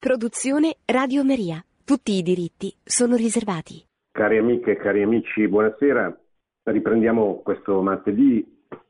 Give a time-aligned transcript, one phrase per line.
[0.00, 1.62] Produzione Radio Maria.
[1.84, 3.84] Tutti i diritti sono riservati.
[4.10, 6.18] Cari amiche e cari amici, buonasera.
[6.62, 8.42] Riprendiamo questo martedì,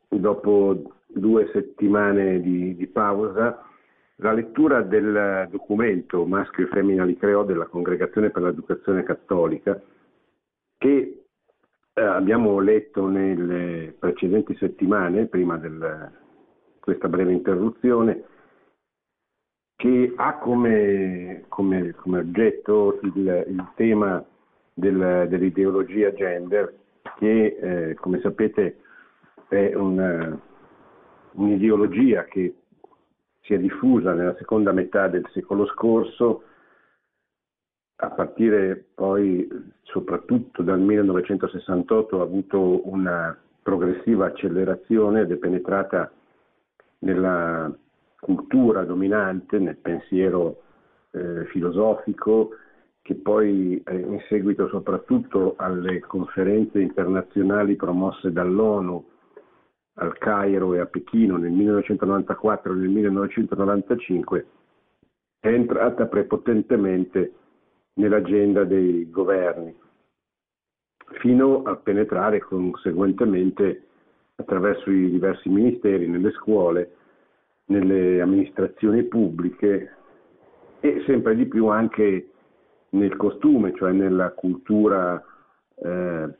[0.07, 3.61] dopo due settimane di, di pausa,
[4.19, 9.83] la lettura del documento Maschio e Femmina li creò della Congregazione per l'Educazione Cattolica,
[10.79, 11.25] che
[11.93, 15.77] eh, abbiamo letto nelle precedenti settimane, prima di
[16.79, 18.27] questa breve interruzione,
[19.81, 24.23] che ha come, come, come oggetto il, il tema
[24.75, 26.75] del, dell'ideologia gender,
[27.17, 27.57] che
[27.89, 28.77] eh, come sapete
[29.49, 30.39] è una,
[31.33, 32.57] un'ideologia che
[33.41, 36.43] si è diffusa nella seconda metà del secolo scorso,
[38.03, 39.49] a partire poi
[39.85, 46.13] soprattutto dal 1968 ha avuto una progressiva accelerazione ed è penetrata
[46.99, 47.75] nella
[48.21, 50.63] cultura dominante, nel pensiero
[51.13, 52.51] eh, filosofico,
[53.03, 59.09] che poi eh, in seguito soprattutto alle conferenze internazionali promosse dall'ONU
[59.95, 64.47] al Cairo e a Pechino nel 1994 e nel 1995
[65.41, 67.33] è entrata prepotentemente
[67.95, 69.75] nell'agenda dei governi,
[71.21, 73.87] fino a penetrare conseguentemente
[74.37, 76.97] attraverso i diversi ministeri nelle scuole
[77.71, 79.97] nelle amministrazioni pubbliche
[80.81, 82.31] e sempre di più anche
[82.91, 85.23] nel costume, cioè nella cultura
[85.77, 86.35] eh,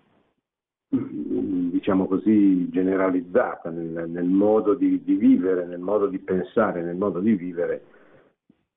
[0.89, 7.21] diciamo così generalizzata, nel, nel modo di, di, vivere, nel modo di pensare, nel modo
[7.21, 7.85] di vivere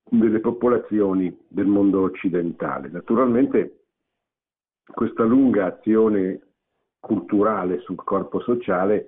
[0.04, 2.90] delle popolazioni del mondo occidentale.
[2.90, 3.80] Naturalmente
[4.94, 6.40] questa lunga azione
[7.00, 9.08] culturale sul corpo sociale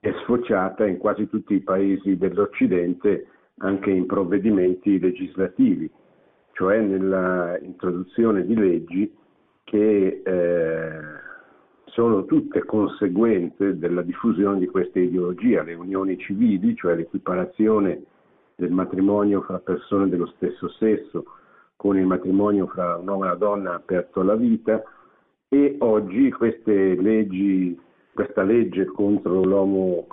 [0.00, 3.26] è sfociata in quasi tutti i paesi dell'Occidente
[3.58, 5.90] anche in provvedimenti legislativi,
[6.52, 9.14] cioè nella introduzione di leggi
[9.64, 11.00] che eh,
[11.84, 18.02] sono tutte conseguenze della diffusione di questa ideologia, le unioni civili, cioè l'equiparazione
[18.56, 21.24] del matrimonio fra persone dello stesso sesso
[21.76, 24.82] con il matrimonio fra un uomo e una donna aperto alla vita
[25.48, 27.78] e oggi queste leggi
[28.12, 30.06] questa legge contro l'omo,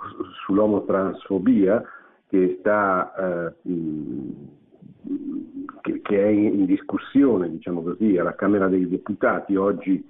[0.44, 1.82] sull'omotransfobia
[2.28, 3.54] che, sta, eh,
[5.80, 9.56] che, che, è in discussione diciamo così, alla Camera dei Deputati.
[9.56, 10.06] Oggi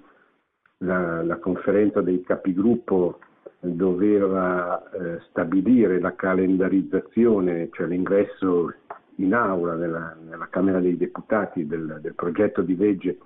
[0.79, 3.19] la, la conferenza dei capigruppo
[3.59, 8.73] doveva eh, stabilire la calendarizzazione, cioè l'ingresso
[9.15, 13.17] in aula nella, nella Camera dei Deputati del, del progetto di legge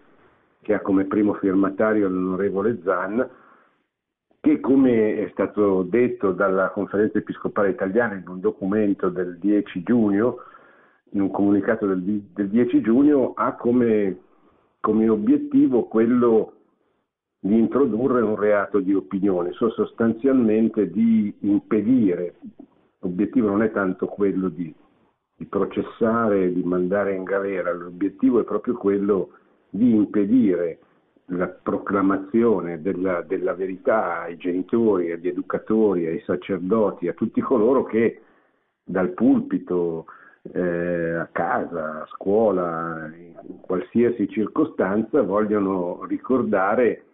[0.62, 3.30] che ha come primo firmatario l'onorevole Zan
[4.44, 10.40] che come è stato detto dalla conferenza episcopale italiana in un documento del 10 giugno,
[11.12, 14.18] in un comunicato del, del 10 giugno, ha come,
[14.82, 16.56] come, obiettivo quello
[17.40, 22.36] di introdurre un reato di opinione, so sostanzialmente di impedire,
[23.00, 24.76] l'obiettivo non è tanto quello di,
[25.38, 29.30] di processare, di mandare in galera, l'obiettivo è proprio quello
[29.70, 30.80] di impedire
[31.28, 38.22] la proclamazione della, della, verità ai genitori, agli educatori, ai sacerdoti, a tutti coloro che
[38.84, 40.06] dal pulpito
[40.52, 47.06] eh, a casa, a scuola, in qualsiasi circostanza vogliono ricordare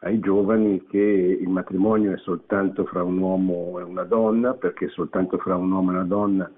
[0.00, 5.38] ai giovani che il matrimonio è soltanto fra un uomo e una donna, perché soltanto
[5.38, 6.50] fra un uomo e una donna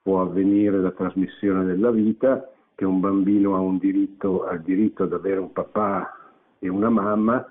[0.00, 5.14] può avvenire la trasmissione della vita, che un bambino ha diritto, ha il diritto ad
[5.14, 6.25] avere un papà
[6.58, 7.46] e una mamma,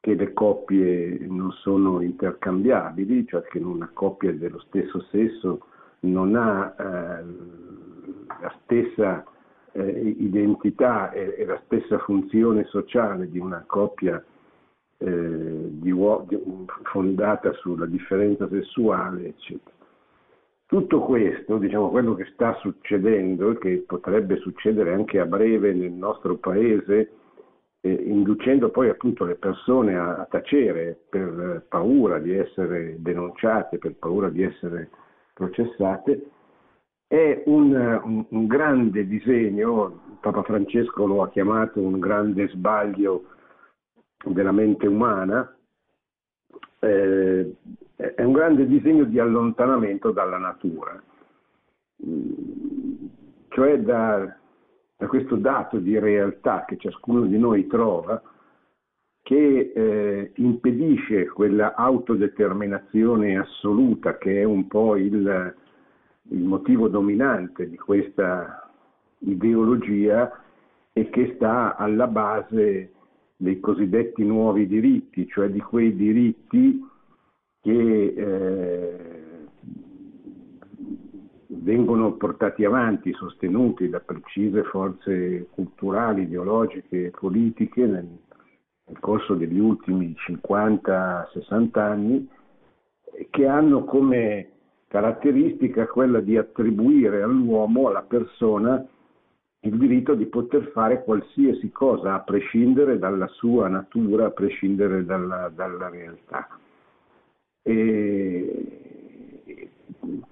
[0.00, 5.66] che le coppie non sono intercambiabili, cioè che una coppia dello stesso sesso
[6.00, 7.24] non ha eh,
[8.40, 9.24] la stessa
[9.72, 14.22] eh, identità e, e, la stessa funzione sociale di una coppia
[14.98, 16.38] eh, di di,
[16.84, 19.74] fondata sulla differenza sessuale, eccetera.
[20.66, 25.92] Tutto questo, diciamo, quello che sta succedendo e che potrebbe succedere anche a breve nel
[25.92, 27.10] nostro paese,
[27.86, 34.28] inducendo poi appunto le persone a, a, tacere per paura di essere denunciate, per paura
[34.28, 34.90] di essere
[35.32, 36.30] processate,
[37.06, 37.72] è un,
[38.02, 43.26] un, un grande disegno, Papa Francesco lo ha chiamato un grande sbaglio
[44.24, 45.56] della mente umana,
[46.80, 47.54] eh,
[47.94, 51.00] è un grande disegno di allontanamento dalla natura,
[53.48, 54.36] cioè da,
[54.96, 58.20] da questo dato di realtà che ciascuno di noi trova,
[59.22, 65.54] che eh, impedisce quella autodeterminazione assoluta che è un po' il,
[66.30, 68.70] il motivo dominante di questa
[69.18, 70.30] ideologia
[70.92, 72.92] e che sta alla base
[73.36, 76.80] dei cosiddetti nuovi diritti, cioè di quei diritti
[77.60, 79.25] che eh,
[81.58, 88.06] vengono portati avanti, sostenuti da precise forze culturali, ideologiche e politiche nel,
[88.86, 92.28] nel corso degli ultimi 50-60 anni,
[93.30, 94.50] che hanno come
[94.88, 98.86] caratteristica quella di attribuire all'uomo, alla persona,
[99.60, 105.50] il diritto di poter fare qualsiasi cosa a prescindere dalla sua natura, a prescindere dalla,
[105.52, 106.48] dalla realtà.
[107.62, 108.55] E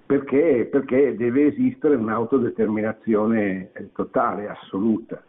[0.07, 5.23] perché, perché deve esistere un'autodeterminazione totale, assoluta.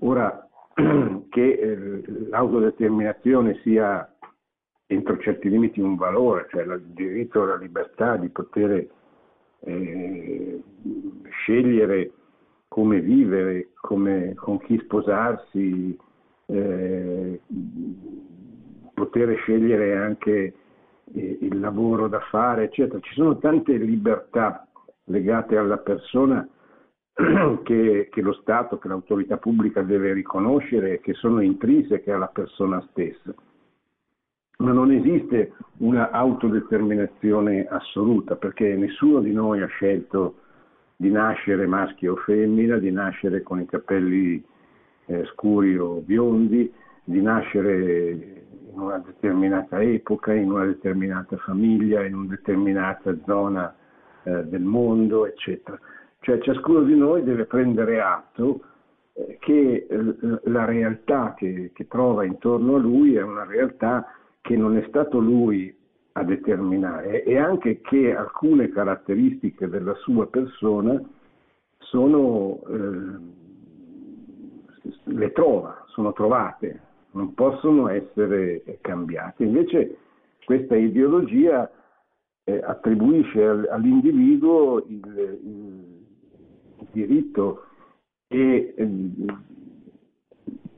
[0.00, 0.48] Ora,
[1.30, 4.08] che eh, l'autodeterminazione sia
[4.86, 8.86] entro certi limiti un valore, cioè il diritto alla libertà di poter
[9.60, 10.62] eh,
[11.30, 12.10] scegliere
[12.68, 15.96] come vivere, come, con chi sposarsi,
[16.46, 17.40] eh,
[18.92, 20.54] poter scegliere anche
[21.12, 23.00] eh, il lavoro da fare, eccetera.
[23.00, 24.66] Ci sono tante libertà
[25.04, 26.46] legate alla persona
[27.62, 32.84] che, che lo Stato, che l'autorità pubblica deve riconoscere e che sono intrinseche alla persona
[32.90, 33.34] stessa.
[34.58, 40.36] Ma non esiste una autodeterminazione assoluta perché nessuno di noi ha scelto
[40.96, 44.42] di nascere maschio o femmina, di nascere con i capelli
[45.06, 46.72] eh, scuri o biondi,
[47.04, 48.43] di nascere
[48.74, 53.74] in una determinata epoca, in una determinata famiglia, in una determinata zona
[54.24, 55.78] eh, del mondo, eccetera.
[56.20, 58.60] Cioè ciascuno di noi deve prendere atto
[59.12, 64.06] eh, che eh, la realtà che, che trova intorno a lui è una realtà
[64.40, 65.74] che non è stato lui
[66.12, 71.00] a determinare e anche che alcune caratteristiche della sua persona
[71.78, 73.18] sono, eh,
[75.04, 76.80] le trova, sono trovate,
[77.14, 79.44] non possono essere cambiate.
[79.44, 79.96] Invece
[80.44, 81.70] questa ideologia
[82.44, 87.66] eh, attribuisce all'individuo il, il, diritto
[88.28, 89.40] e eh, il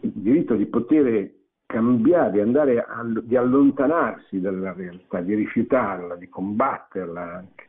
[0.00, 1.30] diritto di poter
[1.66, 7.64] cambiare, andare a, di allontanarsi dalla realtà, di rifiutarla, di combatterla anche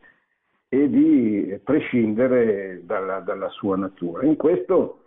[0.70, 4.24] e di prescindere dalla, dalla sua natura.
[4.24, 5.07] In questo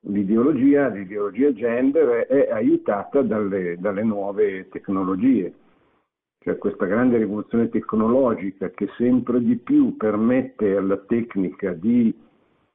[0.00, 5.52] l'ideologia, l'ideologia gender è aiutata dalle, dalle nuove tecnologie,
[6.38, 12.14] cioè questa grande rivoluzione tecnologica che sempre di più permette alla tecnica di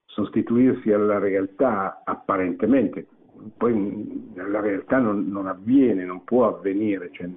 [0.06, 3.08] sostituirsi alla realtà apparentemente.
[3.58, 7.30] Poi nella realtà non, non avviene, non può avvenire, cioè,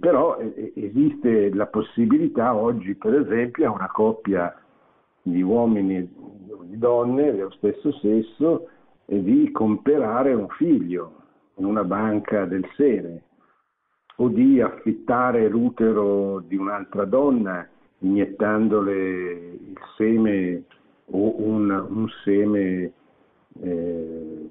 [0.00, 0.38] però
[0.74, 4.56] esiste la possibilità oggi per esempio a una coppia
[5.20, 6.08] di uomini e
[6.62, 8.68] di donne dello stesso sesso
[9.06, 11.22] di comprare un figlio
[11.56, 13.22] in una banca del seme
[14.16, 17.68] o di affittare l'utero di un'altra donna
[17.98, 20.64] iniettandole il seme
[21.06, 22.92] o un, un seme
[23.60, 24.50] eh,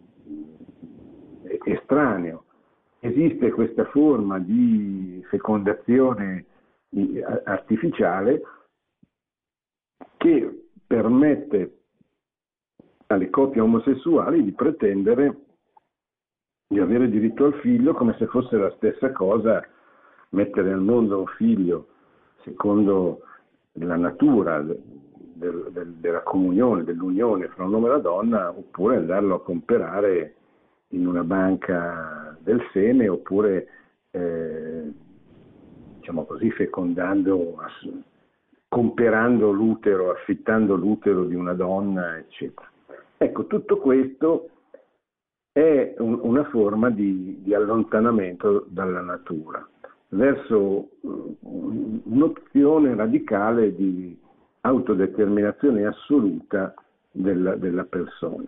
[1.66, 2.44] estraneo.
[3.00, 6.46] Esiste questa forma di fecondazione
[7.44, 8.42] artificiale
[10.18, 11.83] che permette
[13.14, 15.38] alle coppie omosessuali di pretendere
[16.68, 19.64] di avere diritto al figlio come se fosse la stessa cosa
[20.30, 21.88] mettere al mondo un figlio
[22.44, 23.22] secondo
[23.74, 29.36] la natura del, del, della comunione, dell'unione fra un uomo e una donna, oppure andarlo
[29.36, 30.36] a comprare
[30.90, 33.68] in una banca del seme oppure
[34.12, 34.92] eh,
[35.98, 37.58] diciamo così fecondando,
[38.68, 42.70] comperando l'utero, affittando l'utero di una donna, eccetera.
[43.18, 44.50] Ecco, tutto questo
[45.52, 49.66] è un, una forma di, di, allontanamento dalla natura,
[50.10, 50.90] verso
[51.42, 54.20] un'opzione radicale di
[54.62, 56.74] autodeterminazione assoluta
[57.12, 58.48] della, della persona.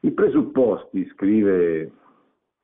[0.00, 1.90] I presupposti, scrive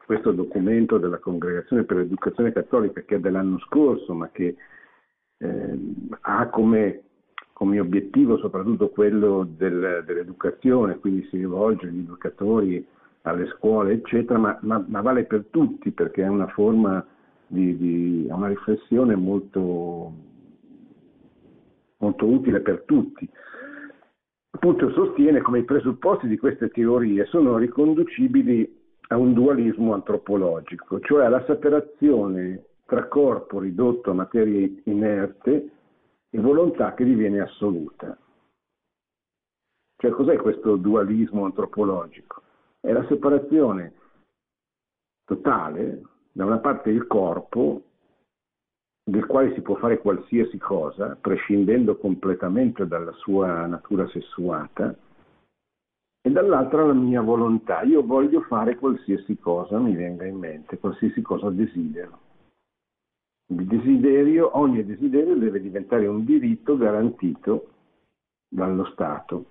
[0.04, 4.56] questo documento della Congregazione per l'Educazione Cattolica che è dell'anno scorso, ma che
[5.38, 5.78] eh,
[6.22, 7.02] ha come,
[7.60, 12.86] come, obiettivo soprattutto quello del, dell'educazione, quindi si rivolge agli educatori,
[13.22, 17.06] alle scuole, eccetera, ma, ma, ma vale per tutti perché è una forma
[17.46, 20.10] di, di una riflessione molto,
[21.98, 23.28] molto utile per tutti.
[24.52, 28.74] Appunto sostiene come i presupposti di queste teorie sono riconducibili
[29.08, 35.72] a un dualismo antropologico, cioè alla separazione tra corpo ridotto a materia inerte
[36.30, 38.16] e volontà che diviene assoluta.
[39.96, 42.42] Cioè cos'è questo dualismo antropologico?
[42.80, 43.92] È la separazione
[45.24, 47.82] totale, da una parte il corpo,
[49.02, 54.96] del quale si può fare qualsiasi cosa, prescindendo completamente dalla sua natura sessuata,
[56.22, 57.82] e dall'altra la mia volontà.
[57.82, 62.29] Io voglio fare qualsiasi cosa mi venga in mente, qualsiasi cosa desidero.
[63.52, 67.66] Il desiderio, ogni desiderio deve diventare un diritto garantito
[68.48, 69.44] dallo Stato.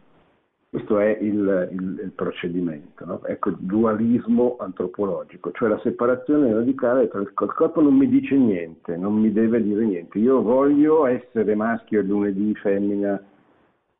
[0.70, 3.26] Questo è il, il, il procedimento, no?
[3.26, 8.96] ecco il dualismo antropologico, cioè la separazione radicale tra il corpo non mi dice niente,
[8.96, 10.20] non mi deve dire niente.
[10.20, 13.20] Io voglio essere maschio il lunedì, femmina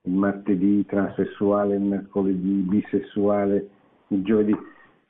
[0.04, 3.70] il martedì, transessuale il mercoledì, bisessuale
[4.10, 4.56] il giovedì.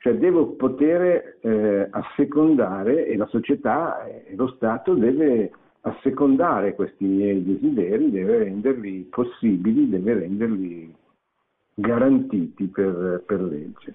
[0.02, 5.52] Cioè devo poter eh, assecondare e la società e lo Stato deve
[5.82, 10.94] assecondare questi miei desideri, deve renderli possibili, deve renderli
[11.74, 13.94] garantiti per, per legge.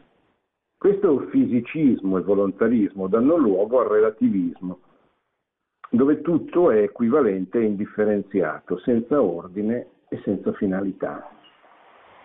[0.77, 4.77] Questo fisicismo e volontarismo danno luogo al relativismo,
[5.89, 11.27] dove tutto è equivalente e indifferenziato, senza ordine e senza finalità.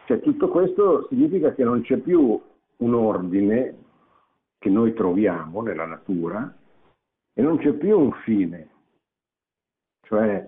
[0.04, 2.38] Cioè, tutto questo significa che non c'è più
[2.80, 3.78] un ordine
[4.58, 6.54] che noi troviamo nella natura
[7.32, 8.68] e non c'è più un fine.
[10.02, 10.46] Cioè,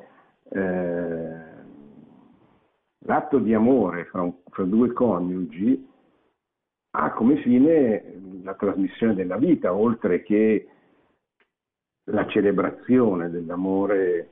[0.51, 1.41] eh,
[2.99, 5.89] l'atto di amore fra, un, fra due coniugi
[6.95, 10.69] ha come fine la trasmissione della vita, oltre che
[12.11, 14.31] la celebrazione dell'amore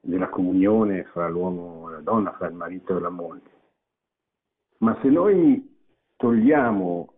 [0.00, 3.58] della comunione fra l'uomo e la donna, fra il marito e la moglie.
[4.78, 5.78] Ma se noi
[6.20, 7.12] togliamo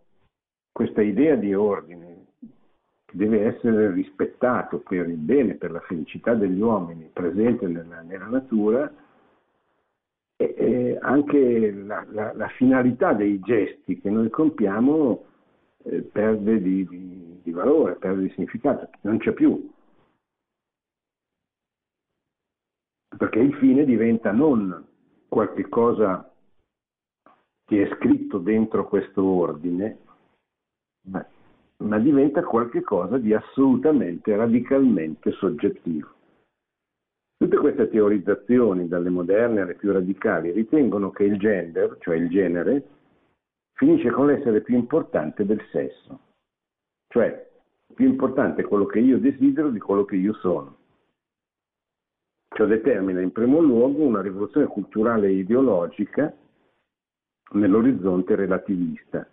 [0.71, 6.61] questa idea di ordine che deve essere rispettato per il bene, per la felicità degli
[6.61, 8.89] uomini presente nella, nella natura,
[10.37, 15.25] e, e anche la, la, la, finalità dei gesti che noi compiamo
[15.83, 19.69] eh, perde di, di, di valore, perde di significato, non c'è più.
[23.17, 24.85] perché il fine diventa non
[25.27, 26.32] qualche cosa
[27.65, 29.97] che è scritto dentro questo ordine,
[31.07, 31.25] ma,
[31.77, 36.09] ma diventa qualche cosa di assolutamente, radicalmente soggettivo.
[37.37, 42.87] Tutte queste teorizzazioni, dalle moderne alle più radicali, ritengono che il gender, cioè il genere,
[43.73, 46.19] finisce con l'essere più importante del sesso.
[47.07, 47.51] Cioè,
[47.93, 50.77] più importante è quello che io desidero di quello che io sono.
[52.55, 56.33] Ciò determina in primo luogo una rivoluzione culturale e ideologica
[57.53, 59.27] nell'orizzonte relativista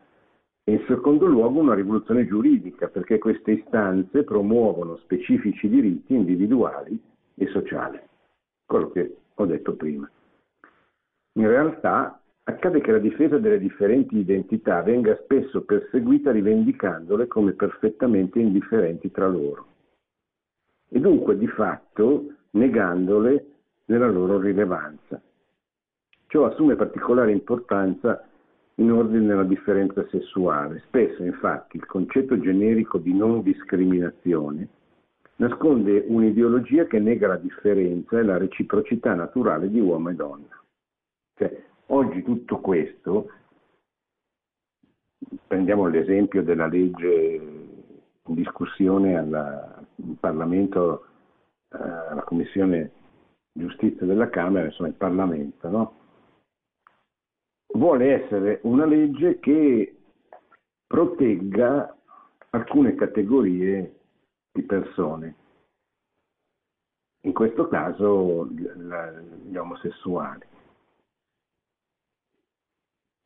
[0.64, 7.00] e in secondo luogo una rivoluzione giuridica perché queste istanze promuovono specifici diritti individuali
[7.34, 7.98] e sociali,
[8.66, 10.08] quello che ho detto prima.
[11.34, 18.38] In realtà accade che la difesa delle differenti identità venga spesso perseguita rivendicandole come perfettamente
[18.38, 19.66] indifferenti tra loro.
[20.88, 23.46] E dunque di fatto negandole
[23.86, 25.20] nella loro rilevanza.
[26.30, 28.24] Ciò assume particolare importanza
[28.76, 30.80] in ordine alla differenza sessuale.
[30.86, 34.68] Spesso, infatti, il concetto generico di non discriminazione
[35.36, 40.62] nasconde un'ideologia che nega la differenza e la reciprocità naturale di uomo e donna.
[41.34, 43.32] Cioè, oggi tutto questo,
[45.48, 47.40] prendiamo l'esempio della legge
[48.24, 49.84] in discussione al
[50.20, 51.06] Parlamento
[51.70, 52.92] eh, la Commissione
[53.52, 55.94] Giustizia della Camera, insomma il Parlamento, no?
[57.72, 59.96] Vuole essere una legge che
[60.86, 61.96] protegga
[62.50, 63.94] alcune categorie
[64.52, 65.34] di persone,
[67.22, 70.42] in questo caso gli omosessuali.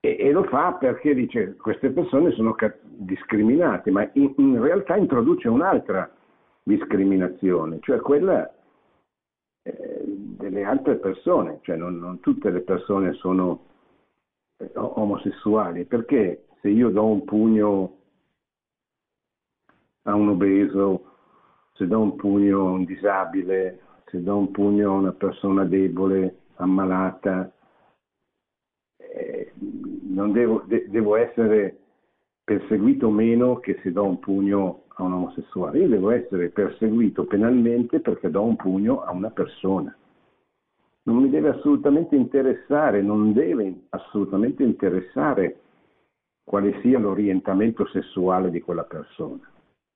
[0.01, 6.13] E, lo fa perché dice queste persone sono discriminate, ma in, in realtà introduce un'altra
[6.63, 8.53] discriminazione, cioè quella
[9.63, 13.73] eh, delle altre persone, cioè non, non tutte le persone sono
[14.75, 17.97] omosessuali, perché se io do un pugno
[20.03, 21.05] a un obeso,
[21.73, 26.39] se do un pugno a un disabile, se do un pugno a una persona debole,
[26.57, 27.53] ammalata,
[28.97, 31.79] eh, devo, de- devo essere
[32.45, 38.01] perseguito meno che se do un pugno a un omosessuale, io devo essere perseguito penalmente
[38.01, 39.97] perché do un pugno a una persona.
[41.07, 45.61] Non mi deve assolutamente interessare, non deve assolutamente interessare
[46.45, 49.51] quale sia l'orientamento sessuale di quella persona.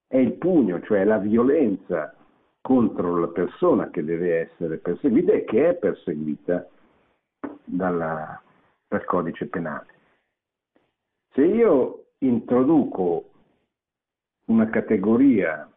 [0.07, 2.15] È il pugno, cioè la violenza
[2.61, 6.69] contro la persona che deve essere perseguita e che è perseguita
[7.65, 8.41] dalla,
[8.87, 9.87] dal codice penale.
[11.33, 13.25] Se io introduco
[14.47, 15.71] una categoria,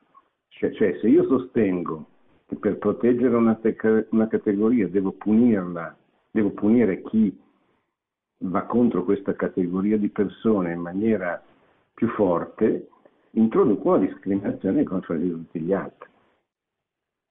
[0.50, 2.06] cioè, cioè se io sostengo
[2.52, 5.96] che per proteggere una, te- una categoria devo punirla,
[6.30, 7.34] devo punire chi
[8.40, 11.42] va contro questa categoria di persone in maniera
[11.94, 12.90] più forte,
[13.32, 16.10] introduco una discriminazione di tutti gli altri.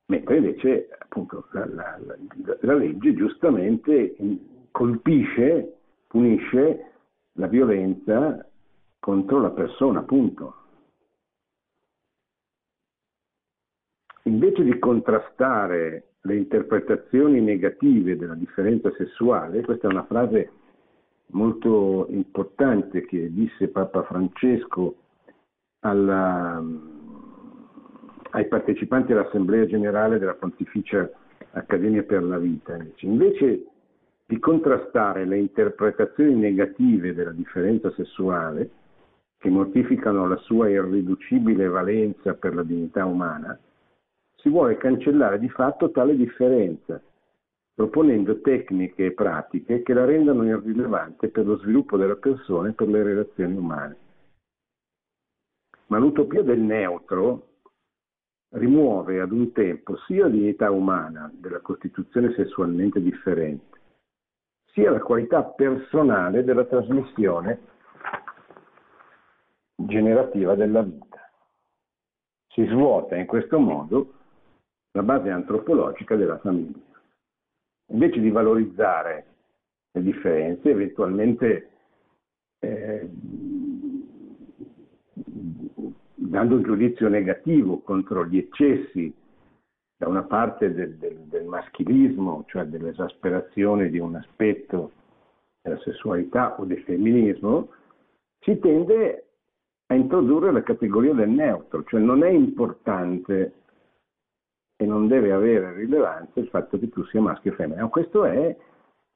[0.06, 2.16] Mentre invece appunto, la, la, la,
[2.60, 4.16] la legge giustamente
[4.70, 6.92] colpisce, punisce
[7.32, 8.48] la violenza
[8.98, 10.54] contro la persona, appunto.
[14.30, 20.52] Invece di contrastare le interpretazioni negative della differenza sessuale, questa è una frase
[21.32, 24.94] molto importante che disse Papa Francesco
[25.80, 26.62] alla,
[28.30, 31.10] ai partecipanti all'Assemblea Generale della Pontificia
[31.50, 32.78] Accademia per la Vita.
[33.00, 33.64] Invece
[34.26, 38.70] di contrastare le interpretazioni negative della differenza sessuale,
[39.38, 43.58] che mortificano la sua irriducibile valenza per la dignità umana,
[44.40, 47.00] si vuole cancellare di fatto tale differenza,
[47.74, 52.88] proponendo tecniche e pratiche che la rendano irrilevante per lo sviluppo della persona e per
[52.88, 53.96] le relazioni umane.
[55.86, 57.48] Ma l'utopia del neutro
[58.50, 63.78] rimuove ad un tempo sia la dignità umana della costituzione sessualmente differente,
[64.72, 67.60] sia la qualità personale della trasmissione
[69.76, 71.30] generativa della vita.
[72.48, 74.14] Si svuota in questo modo
[74.92, 76.78] la base antropologica della famiglia.
[77.92, 79.26] Invece di valorizzare
[79.92, 81.70] le differenze, eventualmente
[82.60, 83.08] eh,
[86.14, 89.12] dando un giudizio negativo contro gli eccessi
[89.96, 94.92] da una parte del, del, del maschilismo, cioè dell'esasperazione di un aspetto
[95.60, 97.70] della sessualità o del femminismo,
[98.38, 99.26] si tende
[99.86, 103.59] a introdurre la categoria del neutro, cioè non è importante
[104.80, 107.86] e non deve avere rilevanza il fatto che tu sia maschio o femmina.
[107.88, 108.56] Questo è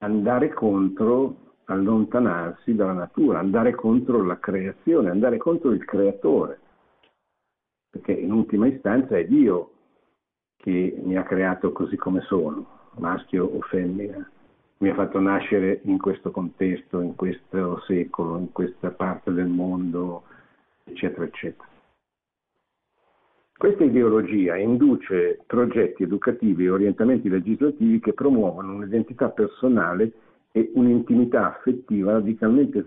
[0.00, 6.60] andare contro, allontanarsi dalla natura, andare contro la creazione, andare contro il creatore,
[7.88, 9.70] perché in ultima istanza è Dio
[10.56, 14.30] che mi ha creato così come sono, maschio o femmina,
[14.78, 20.24] mi ha fatto nascere in questo contesto, in questo secolo, in questa parte del mondo,
[20.84, 21.72] eccetera, eccetera.
[23.56, 30.12] Questa ideologia induce progetti educativi e orientamenti legislativi che promuovono un'identità personale
[30.50, 32.84] e un'intimità affettiva radicalmente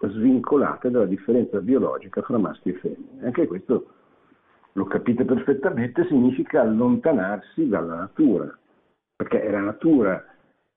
[0.00, 3.24] svincolate dalla differenza biologica fra maschi e femmine.
[3.24, 3.86] Anche questo,
[4.72, 8.56] lo capite perfettamente, significa allontanarsi dalla natura,
[9.16, 10.24] perché è la natura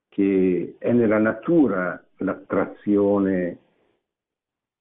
[0.08, 3.58] che è nella natura l'attrazione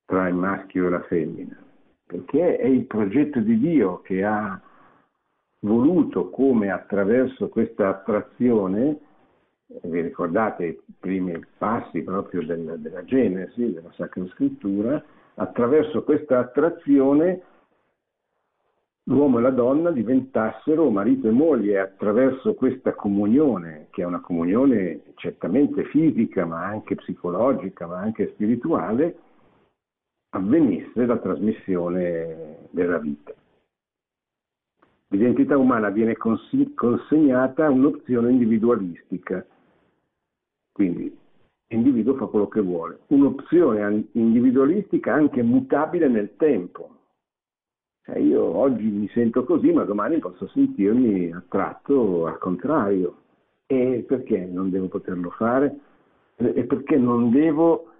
[0.04, 1.66] tra il maschio e la femmina
[2.08, 4.60] perché è il progetto di Dio che ha
[5.60, 9.00] voluto come attraverso questa attrazione,
[9.84, 15.04] vi ricordate i primi passi proprio del, della Genesi, della Sacra Scrittura,
[15.36, 17.42] attraverso questa attrazione
[19.04, 25.02] l'uomo e la donna diventassero marito e moglie attraverso questa comunione, che è una comunione
[25.16, 29.18] certamente fisica, ma anche psicologica, ma anche spirituale,
[30.30, 33.34] avvenisse la trasmissione della vita.
[35.10, 39.46] L'identità umana viene consegnata a un'opzione individualistica,
[40.74, 41.16] quindi
[41.70, 46.92] l'individuo fa quello che vuole, un'opzione individualistica anche mutabile nel tempo.
[48.04, 53.24] Cioè io oggi mi sento così, ma domani posso sentirmi attratto al contrario.
[53.66, 55.78] E perché non devo poterlo fare?
[56.36, 57.92] E perché non devo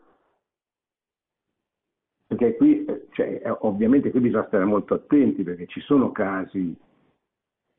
[2.38, 6.74] perché qui, cioè, ovviamente qui bisogna stare molto attenti perché ci sono casi,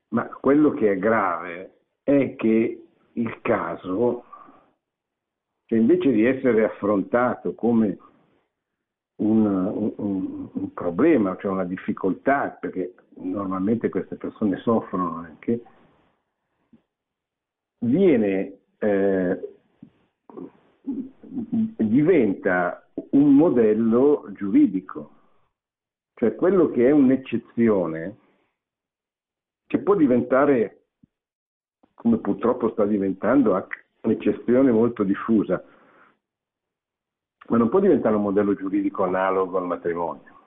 [0.09, 4.25] ma quello che è grave è che il caso,
[5.65, 7.97] cioè invece di essere affrontato come
[9.21, 15.61] un, un, un, problema, cioè una difficoltà, perché normalmente queste persone soffrono anche,
[17.85, 19.39] viene, eh,
[21.77, 25.11] diventa un modello giuridico,
[26.15, 28.17] cioè quello che è un'eccezione,
[29.65, 30.85] che può diventare,
[31.93, 33.67] come purtroppo sta diventando,
[34.01, 35.63] un'eccezione molto diffusa,
[37.49, 40.37] ma non può diventare un modello giuridico analogo al matrimonio,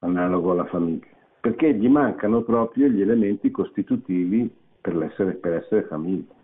[0.00, 1.06] analogo alla famiglia,
[1.40, 6.34] perché gli mancano proprio gli elementi costitutivi per essere, per essere famiglia.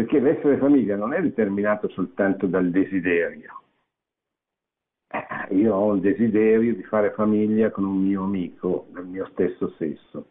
[0.00, 3.60] perché l'essere famiglia non è determinato soltanto dal desiderio.
[5.50, 10.26] Io ho il desiderio di fare famiglia con un mio amico del mio stesso sesso.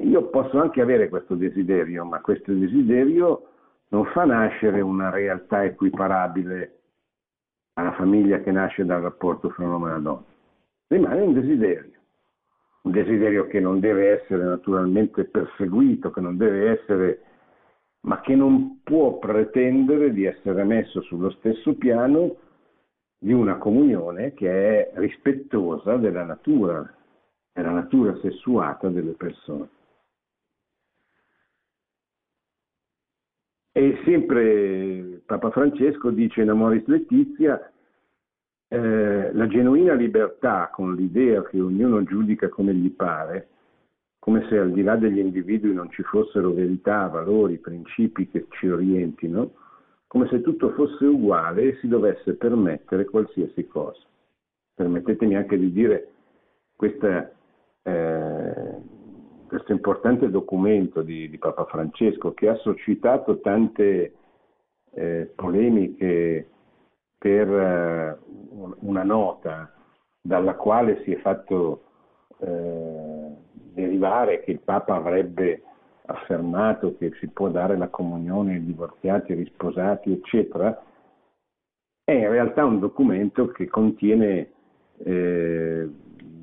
[0.00, 3.48] Io posso anche avere questo desiderio, ma questo desiderio
[3.88, 6.74] non fa nascere una realtà equiparabile
[7.74, 10.24] alla famiglia che nasce dal rapporto fra un uomo e una donna.
[10.88, 11.98] Rimane un desiderio,
[12.82, 17.20] un desiderio che non deve essere naturalmente perseguito, che non deve essere,
[18.00, 22.36] ma che non può pretendere di essere messo sullo stesso piano
[23.18, 26.88] di una comunione che è rispettosa della natura,
[27.52, 29.68] della natura sessuata delle persone.
[33.72, 37.72] E sempre Papa Francesco dice in Amoris Letizia,
[38.68, 43.48] eh, la genuina libertà con l'idea che ognuno giudica come gli pare,
[44.18, 48.68] come se al di là degli individui non ci fossero verità, valori, principi che ci
[48.68, 49.52] orientino,
[50.08, 54.00] come se tutto fosse uguale e si dovesse permettere qualsiasi cosa.
[54.74, 56.08] Permettetemi anche di dire
[56.74, 57.30] questa,
[57.82, 58.74] eh,
[59.46, 64.14] questo importante documento di, di, Papa Francesco che ha suscitato tante
[64.92, 66.48] eh, polemiche
[67.18, 68.18] per eh,
[68.80, 69.74] una nota
[70.22, 71.82] dalla quale si è fatto
[72.38, 73.36] eh,
[73.74, 75.62] derivare che il Papa avrebbe
[76.10, 80.82] affermato che si può dare la comunione ai divorziati, ai risposati, eccetera,
[82.04, 84.50] è in realtà un documento che contiene
[85.04, 85.88] eh,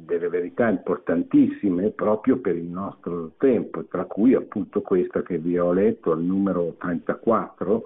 [0.06, 5.73] delle verità importantissime proprio per il nostro tempo, tra cui appunto questa che vi ho
[5.73, 7.84] letto al numero 34,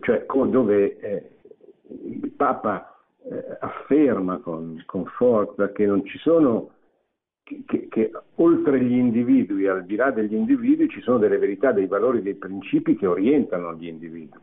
[0.00, 1.30] cioè dove eh,
[2.04, 6.70] il Papa eh, afferma con, con, forza che non ci sono,
[7.42, 11.86] che, che, oltre gli individui, al di là degli individui, ci sono delle verità, dei
[11.86, 14.40] valori, dei principi che orientano gli individui.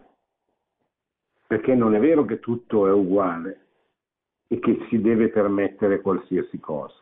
[1.47, 3.67] Perché non è vero che tutto è uguale,
[4.51, 6.95] e che si deve permettere qualsiasi cosa.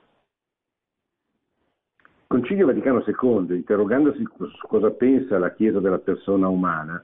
[1.95, 7.01] Il Concilio Vaticano II, interrogandosi su cosa pensa la Chiesa della persona umana,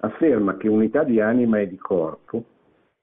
[0.00, 2.44] afferma che unità di anima e di corpo,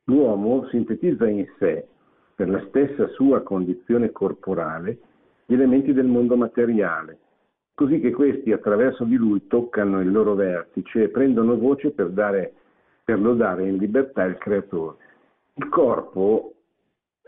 [0.04, 1.88] l'uomo sintetizza in sé,
[2.36, 5.00] per la stessa sua condizione corporale,
[5.48, 7.20] gli elementi del mondo materiale,
[7.74, 12.54] così che questi attraverso di lui toccano il loro vertice e prendono voce per, dare,
[13.02, 14.98] per lodare in libertà il creatore.
[15.54, 16.54] Il corpo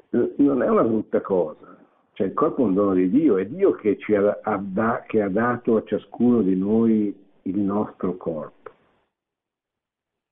[0.09, 1.77] non è una brutta cosa.
[2.11, 5.29] Cioè il corpo è un dono di Dio, è Dio che, ha, ha, che ha
[5.29, 8.69] dato a ciascuno di noi il nostro corpo.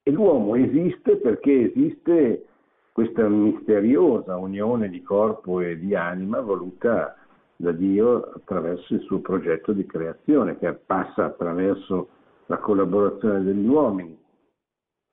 [0.04, 2.48] E l'uomo esiste perché esiste
[2.92, 7.16] questa misteriosa unione di corpo e di anima voluta
[7.58, 12.10] da Dio attraverso il suo progetto di creazione, che passa attraverso
[12.46, 14.18] la collaborazione degli uomini.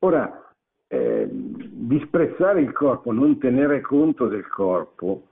[0.05, 0.53] Ora,
[0.87, 5.23] eh, disprezzare il corpo, non tenere conto del corpo,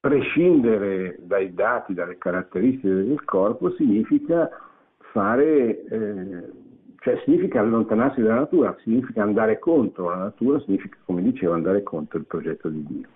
[0.00, 4.50] prescindere dai dati, dalle caratteristiche del corpo, significa
[5.12, 6.50] fare, eh,
[6.98, 12.18] cioè significa allontanarsi dalla natura, significa andare contro la natura, significa, come dicevo, andare contro
[12.18, 13.08] il progetto di Dio.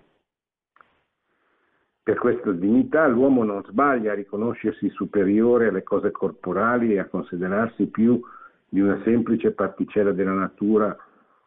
[2.04, 7.86] Per questa dignità l'uomo non sbaglia a riconoscersi superiore alle cose corporali e a considerarsi
[7.86, 8.20] più
[8.68, 10.94] di una semplice particella della natura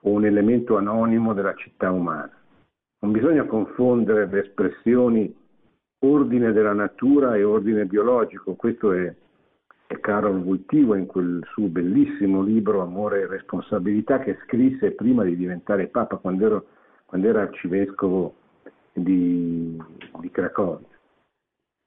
[0.02, 2.32] o un elemento anonimo della città umana.
[3.02, 5.32] Non bisogna confondere le espressioni
[6.00, 9.13] ordine della natura e ordine biologico, questo è,
[9.86, 15.36] è Carol Wojtyła in quel suo bellissimo libro Amore e responsabilità che scrisse prima di
[15.36, 16.65] diventare Papa quando, ero,
[17.06, 18.34] quando era arcivescovo
[19.02, 19.82] di,
[20.20, 20.88] di Cracovia.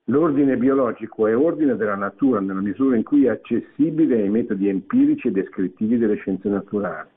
[0.04, 5.28] L'ordine biologico è ordine della natura nella misura in cui è accessibile ai metodi empirici
[5.28, 7.08] e descrittivi delle scienze naturali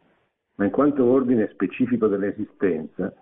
[0.55, 3.13] ma in quanto ordine specifico dell'esistenza,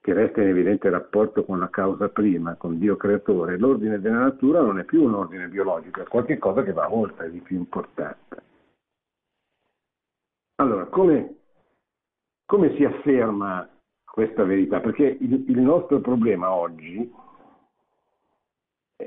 [0.00, 4.60] che resta in evidente rapporto con la causa prima, con Dio creatore, l'ordine della natura
[4.60, 8.50] non è più un ordine biologico, è qualcosa che va oltre, di più importante.
[10.56, 11.36] Allora, come,
[12.44, 13.68] come si afferma
[14.12, 14.80] questa verità?
[14.80, 17.10] Perché il, il nostro problema oggi,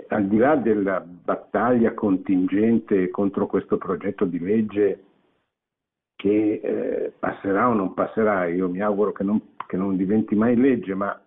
[0.07, 5.03] al di là della battaglia contingente contro questo progetto di legge
[6.15, 10.55] che eh, passerà o non passerà, io mi auguro che non, che non diventi mai
[10.55, 11.21] legge, ma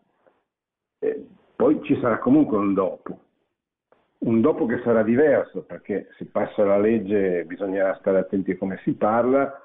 [0.98, 3.20] eh, poi ci sarà comunque un dopo,
[4.18, 8.80] un dopo che sarà diverso, perché se passa la legge bisognerà stare attenti a come
[8.82, 9.62] si parla,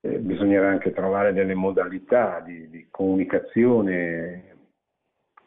[0.00, 4.56] eh, bisognerà anche trovare delle modalità di, di comunicazione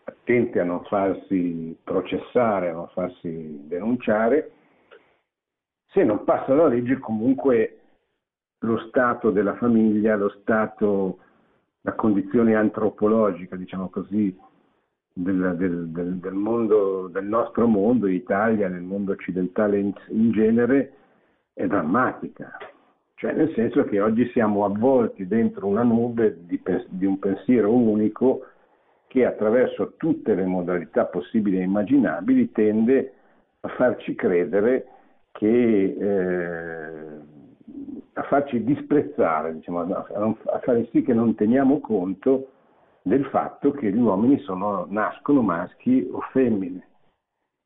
[0.03, 4.51] attente a non farsi processare, a non farsi denunciare
[5.91, 7.77] se non passa la legge comunque
[8.59, 11.17] lo stato della famiglia, lo stato,
[11.81, 14.35] la condizione antropologica, diciamo così,
[15.13, 20.93] del, del, del, del, mondo, del nostro mondo, Italia, nel mondo occidentale in, in genere,
[21.53, 22.57] è drammatica.
[23.21, 28.47] Cioè nel senso che oggi siamo avvolti dentro una nube di, di un pensiero unico
[29.05, 33.13] che attraverso tutte le modalità possibili e immaginabili tende
[33.59, 34.87] a farci credere
[35.33, 37.19] che eh,
[38.13, 42.47] a farci disprezzare, diciamo, a, a fare sì che non teniamo conto
[43.03, 46.87] del fatto che gli uomini sono, nascono maschi o femmine.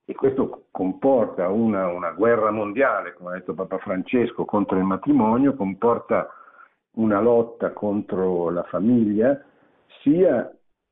[0.08, 5.56] E questo comporta una, una, guerra mondiale, come ha detto Papa Francesco, contro il matrimonio,
[5.56, 6.30] comporta
[6.98, 9.44] una lotta contro la famiglia,
[10.02, 10.50] sia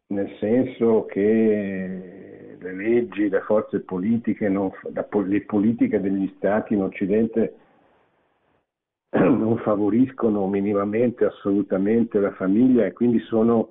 [0.07, 7.55] nel senso che le leggi, le forze politiche, non, le politiche degli stati in Occidente
[9.13, 13.69] non favoriscono minimamente, assolutamente la famiglia e quindi sono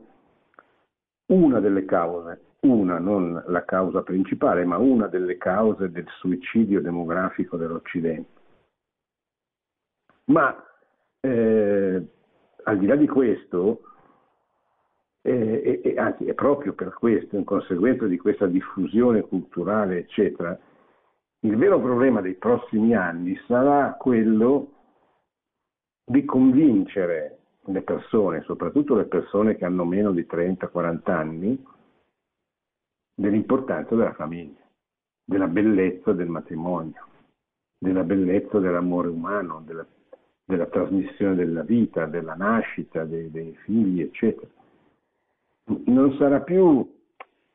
[1.26, 7.57] una delle cause, una, non la causa principale, ma una delle cause del suicidio demografico
[7.57, 8.40] dell'Occidente.
[10.27, 10.64] Ma
[11.20, 12.07] eh,
[12.64, 13.83] al di là di questo,
[15.22, 20.57] eh, e, anzi è proprio per questo, in conseguenza di questa diffusione culturale, eccetera,
[21.40, 24.70] il vero problema dei prossimi anni sarà quello
[26.05, 31.64] di convincere le persone, soprattutto le persone che hanno meno di 30-40 anni,
[33.14, 34.61] dell'importanza della famiglia,
[35.25, 37.07] della bellezza del matrimonio,
[37.79, 39.87] della bellezza dell'amore umano, della,
[40.44, 44.51] della trasmissione della vita, della nascita dei, dei figli, eccetera.
[45.87, 46.88] Non sarà più,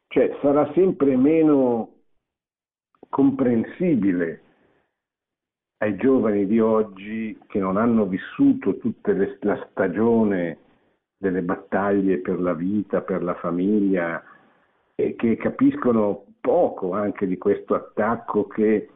[0.07, 1.93] cioè sarà sempre meno
[3.09, 4.41] comprensibile
[5.79, 10.57] ai giovani di oggi che non hanno vissuto tutta la stagione
[11.17, 14.23] delle battaglie per la vita, per la famiglia
[14.99, 18.89] e che capiscono poco anche di questo attacco che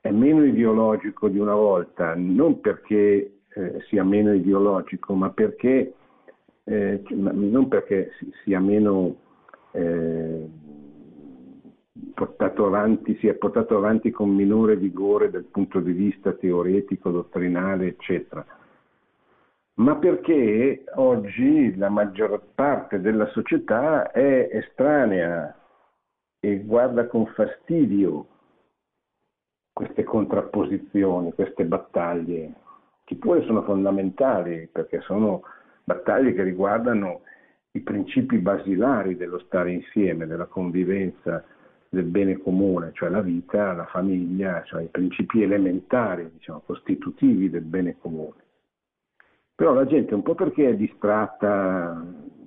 [0.00, 5.92] è meno ideologico di una volta, non perché eh, sia meno ideologico, ma perché,
[6.64, 8.12] eh, non perché
[8.42, 9.16] sia meno
[9.72, 10.48] eh,
[12.14, 17.88] portato avanti, si è portato avanti con minore vigore dal punto di vista teoretico, dottrinale,
[17.88, 18.46] eccetera,
[19.78, 25.54] ma perché oggi la maggior parte della società è estranea
[26.40, 28.26] e guarda con fastidio
[29.72, 32.52] queste contrapposizioni, queste battaglie,
[33.04, 35.42] che pure sono fondamentali perché sono
[35.84, 37.20] battaglie che riguardano
[37.72, 41.44] i principi basilari dello stare insieme, della convivenza,
[41.88, 47.62] del bene comune, cioè la vita, la famiglia, cioè i principi elementari, diciamo, costitutivi del
[47.62, 48.46] bene comune.
[49.58, 52.00] Però la gente un po' perché è distratta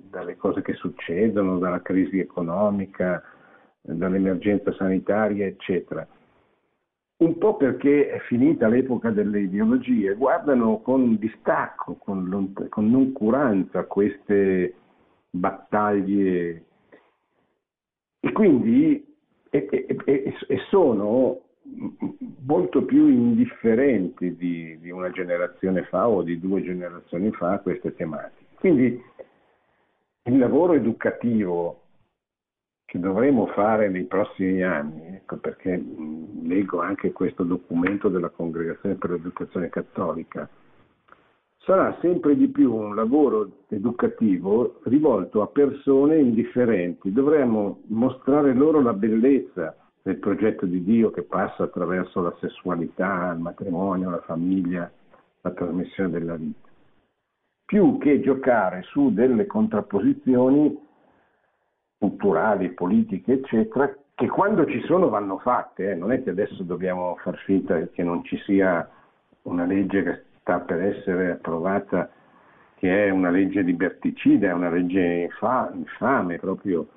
[0.08, 3.22] dalle cose che succedono, dalla crisi economica,
[3.82, 6.06] dall'emergenza sanitaria, eccetera.
[7.18, 14.74] Un po' perché è finita l'epoca delle ideologie, guardano con distacco, con, con noncuranza queste
[15.28, 16.64] battaglie
[18.20, 19.06] e quindi
[19.50, 21.41] e, e, e sono
[22.44, 27.94] molto più indifferenti di, di, una generazione fa o di due generazioni fa a queste
[27.94, 28.56] tematiche.
[28.56, 29.02] Quindi
[30.24, 31.80] il lavoro educativo
[32.84, 35.82] che dovremo fare nei prossimi anni, ecco perché
[36.42, 40.48] leggo anche questo documento della Congregazione per l'Educazione Cattolica,
[41.64, 47.12] sarà sempre di più un lavoro educativo rivolto a persone indifferenti.
[47.12, 53.40] Dovremmo mostrare loro la bellezza del progetto di Dio che passa attraverso la sessualità, il
[53.40, 54.90] matrimonio, la famiglia,
[55.40, 56.68] la trasmissione della vita.
[57.64, 60.78] Più che giocare su delle contrapposizioni
[61.98, 65.94] culturali, politiche, eccetera, che quando ci sono vanno fatte, eh.
[65.94, 68.88] non è che adesso dobbiamo far finta che non ci sia
[69.42, 72.10] una legge che sta per essere approvata,
[72.76, 75.30] che è una legge liberticida, è una legge
[75.72, 76.88] infame, proprio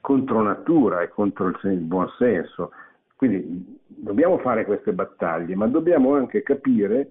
[0.00, 2.72] contro natura e contro il buon senso.
[3.16, 7.10] Quindi dobbiamo fare queste battaglie, ma dobbiamo anche capire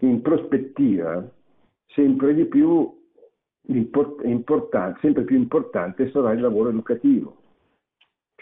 [0.00, 1.26] in prospettiva
[1.86, 3.00] sempre di più
[5.00, 7.42] sempre più importante sarà il lavoro educativo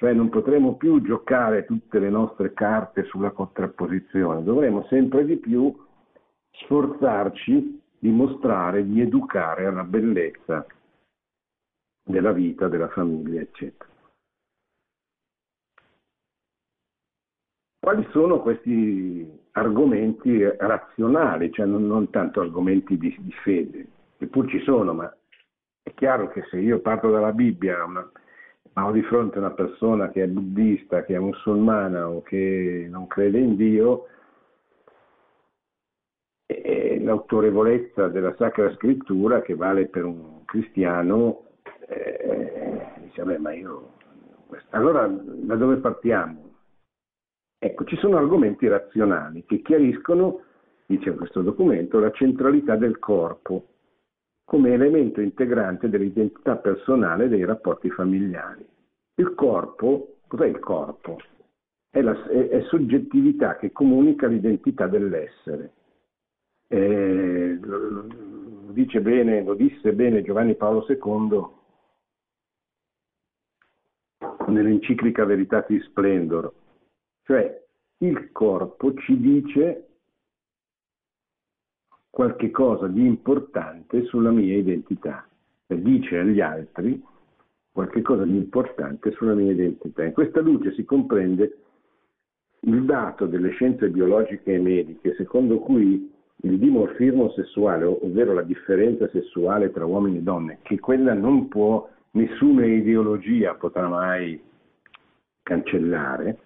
[0.01, 5.77] cioè non potremo più giocare tutte le nostre carte sulla contrapposizione, dovremo sempre di più
[6.53, 10.65] sforzarci di mostrare, di educare alla bellezza
[12.11, 13.89] della vita, della famiglia, eccetera.
[17.81, 24.49] quali sono questi argomenti razionali, cioè non, non tanto argomenti di, di, fede, che pur
[24.49, 25.13] ci sono, ma
[25.83, 28.09] è chiaro che se io parto dalla Bibbia, una,
[28.75, 33.07] ma ho di fronte una persona che è buddista, che è musulmana o che non
[33.09, 34.07] crede in Dio,
[37.01, 41.47] l'autorevolezza della Sacra Scrittura che vale per un cristiano,
[41.91, 43.93] eh, dice, beh, ma io...
[44.71, 46.49] Allora, da dove partiamo?
[47.59, 50.43] Ecco, ci sono argomenti razionali che chiariscono,
[50.87, 53.67] dice questo documento, la centralità del corpo
[54.45, 58.67] come elemento integrante dell'identità personale e dei rapporti familiari.
[59.17, 61.19] Il corpo, cos'è il corpo?
[61.89, 65.73] È, la, è, è soggettività che comunica l'identità dell'essere.
[66.67, 68.07] Eh, lo, lo,
[68.73, 71.59] dice bene, lo disse bene Giovanni Paolo II
[74.51, 76.53] nell'enciclica Veritatis Splendor,
[77.25, 77.65] cioè
[77.99, 79.87] il corpo ci dice
[82.11, 85.27] qualche cosa di importante sulla mia identità,
[85.67, 87.03] e dice agli altri
[87.73, 90.05] qualche cosa di importante sulla mia identità.
[90.05, 91.59] In questa luce si comprende
[92.63, 99.09] il dato delle scienze biologiche e mediche secondo cui il dimorfismo sessuale, ovvero la differenza
[99.11, 104.41] sessuale tra uomini e donne, che quella non può, nessuna ideologia potrà mai
[105.43, 106.39] cancellare,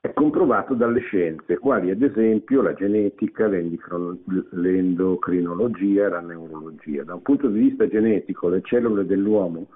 [0.00, 7.04] è comprovato dalle scienze, quali ad esempio la genetica, l'endocrinologia la neurologia.
[7.04, 9.66] Da un punto di vista genetico, le cellule dell'uomo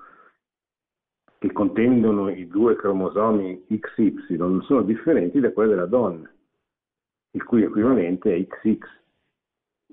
[1.39, 6.27] che contengono i due cromosomi XY non sono differenti da quelle della donna,
[7.33, 8.79] il cui equivalente è XX.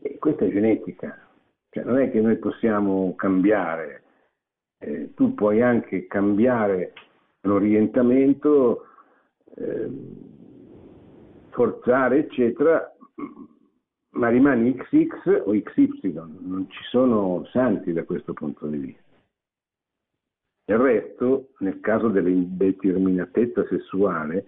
[0.01, 1.27] E questa è genetica,
[1.71, 4.03] cioè non è che noi possiamo cambiare,
[4.81, 6.93] eh, tu puoi anche cambiare
[7.41, 8.87] l'orientamento
[9.55, 9.89] eh,
[11.49, 12.91] forzare, eccetera,
[14.13, 19.01] ma rimani XX o XY, non ci sono santi da questo punto di vista.
[20.65, 24.45] Il resto, nel caso dell'indeterminatezza sessuale,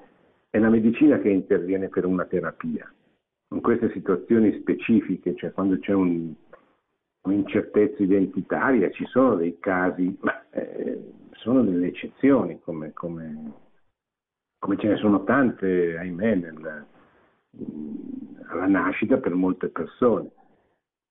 [0.50, 2.91] è la medicina che interviene per una terapia.
[3.54, 6.34] In queste situazioni specifiche, cioè quando c'è un,
[7.24, 13.62] un'incertezza identitaria, ci sono dei casi, ma eh, sono delle eccezioni come, come
[14.64, 16.86] come ce ne sono tante, ahimè, nel,
[18.48, 20.30] alla nascita per molte persone.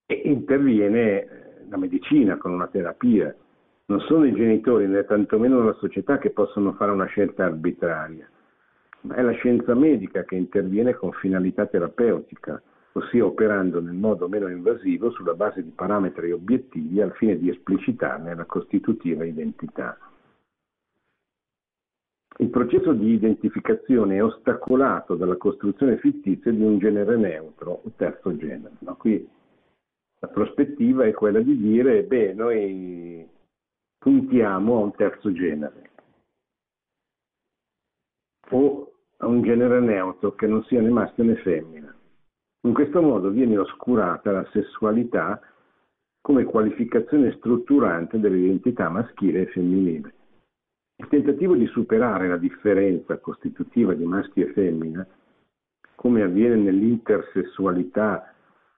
[0.07, 1.27] E interviene eh,
[1.68, 3.37] la medicina con una terapia.
[3.87, 8.27] Non sono i genitori né tantomeno la società che possono fare una scelta arbitraria,
[9.03, 14.48] ma è la scienza medica che interviene con finalità terapeutica, ossia operando nel modo meno
[14.48, 19.98] invasivo sulla base di parametri obiettivi al fine di esplicitarne la costitutiva identità.
[22.38, 28.35] Il processo di identificazione è ostacolato dalla costruzione fittizia di un genere neutro, un terzo
[28.37, 28.74] genere.
[28.81, 28.96] No?
[28.96, 29.28] Qui
[30.20, 33.28] la prospettiva è quella di dire, beh, noi
[33.98, 35.90] puntiamo a un terzo genere
[38.50, 41.91] o a un genere neutro che non sia né maschio né femmina.
[42.64, 45.40] In questo modo viene oscurata la sessualità
[46.20, 50.14] come qualificazione strutturante dell'identità maschile e femminile.
[50.96, 55.05] Il tentativo di superare la differenza costitutiva di maschio e femmina,
[55.96, 58.33] come avviene nell'intersessualità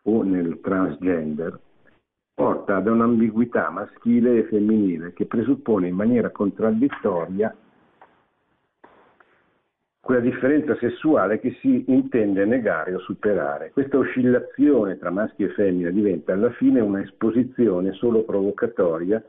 [0.05, 1.61] o nel transgender,
[2.35, 7.55] porta ad un'ambiguità maschile e femminile che presuppone in maniera contraddittoria
[10.05, 13.71] quella differenza sessuale che si intende negare o superare.
[13.71, 19.25] Questa oscillazione tra maschio e femmina diventa alla fine una esposizione solo provocatoria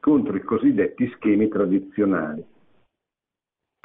[0.00, 2.44] contro i cosiddetti schemi tradizionali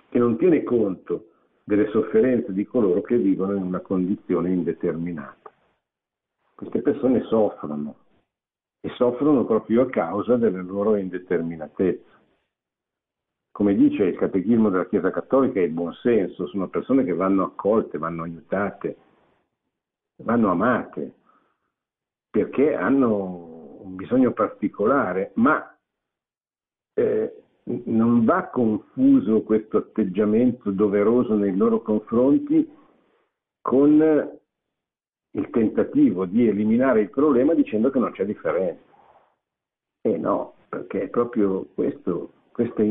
[0.10, 1.28] e non tiene conto
[1.64, 5.52] delle sofferenze di coloro che vivono in una condizione indeterminata.
[6.56, 7.96] Queste persone soffrono
[8.82, 12.17] e soffrono proprio a causa della loro indeterminatezza.
[13.58, 17.44] Come dice il catechismo della Chiesa Cattolica, è il buon senso, sono persone che vanno
[17.44, 18.98] accolte, vanno aiutate,
[20.18, 21.16] vanno amate,
[22.30, 25.76] perché hanno un bisogno particolare, ma
[26.94, 27.36] eh,
[27.86, 32.72] non va confuso questo atteggiamento doveroso nei loro confronti
[33.60, 34.40] con
[35.32, 38.84] il tentativo di eliminare il problema dicendo che non c'è differenza.
[40.02, 42.84] E no, perché è proprio questo, questa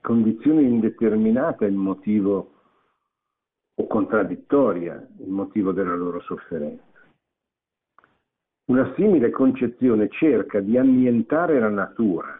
[0.00, 2.52] condizione indeterminata il motivo
[3.74, 6.84] o contraddittoria il motivo della loro sofferenza.
[8.66, 12.38] Una simile concezione cerca di annientare la natura,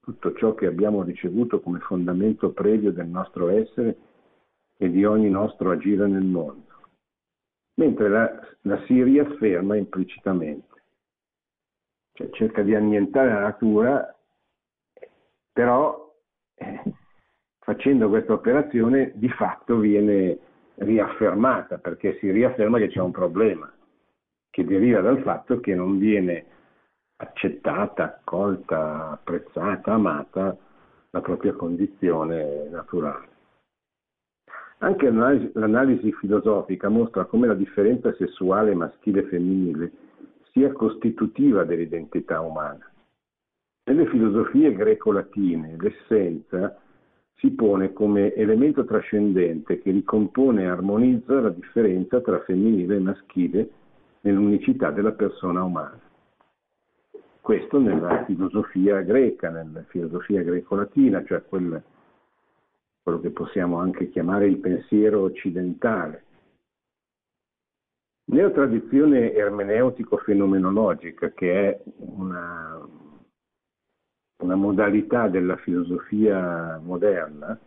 [0.00, 3.96] tutto ciò che abbiamo ricevuto come fondamento previo del nostro essere
[4.76, 6.66] e di ogni nostro agire nel mondo,
[7.74, 10.82] mentre la, la si riafferma implicitamente,
[12.12, 14.16] cioè cerca di annientare la natura,
[15.52, 16.03] però
[17.64, 20.38] facendo questa operazione di fatto viene
[20.76, 23.72] riaffermata, perché si riafferma che c'è un problema,
[24.50, 26.46] che deriva dal fatto che non viene
[27.16, 30.56] accettata, accolta, apprezzata, amata
[31.10, 33.28] la propria condizione naturale.
[34.78, 39.92] Anche l'analisi, l'analisi filosofica mostra come la differenza sessuale maschile e femminile
[40.50, 42.86] sia costitutiva dell'identità umana.
[43.86, 46.80] Nelle filosofie greco-latine l'essenza
[47.34, 53.70] si pone come elemento trascendente che ricompone e armonizza la differenza tra femminile e maschile
[54.20, 56.00] nell'unicità della persona umana.
[57.42, 61.82] Questo nella filosofia greca, nella filosofia greco-latina, cioè quel,
[63.02, 66.22] quello che possiamo anche chiamare il pensiero occidentale.
[68.28, 72.80] Nella tradizione ermeneutico-fenomenologica, che è una,
[74.44, 77.58] una modalità della filosofia moderna,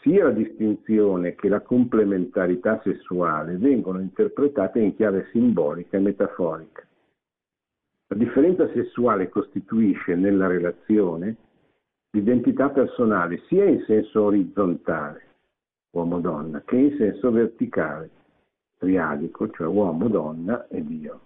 [0.00, 6.84] sia la distinzione che la complementarità sessuale vengono interpretate in chiave simbolica e metaforica.
[8.08, 11.36] La differenza sessuale costituisce nella relazione
[12.10, 15.22] l'identità personale sia in senso orizzontale,
[15.92, 18.10] uomo-donna, che in senso verticale,
[18.76, 21.20] triadico, cioè uomo, donna e Dio.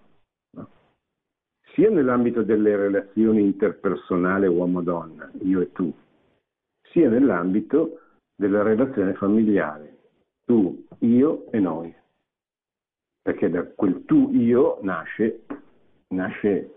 [1.77, 5.93] Sia nell'ambito delle relazioni interpersonali uomo-donna, io e tu,
[6.91, 8.01] sia nell'ambito
[8.35, 9.99] della relazione familiare,
[10.47, 11.95] tu, io e noi.
[13.21, 15.43] Perché da quel tu-io nasce,
[16.15, 16.71] nasce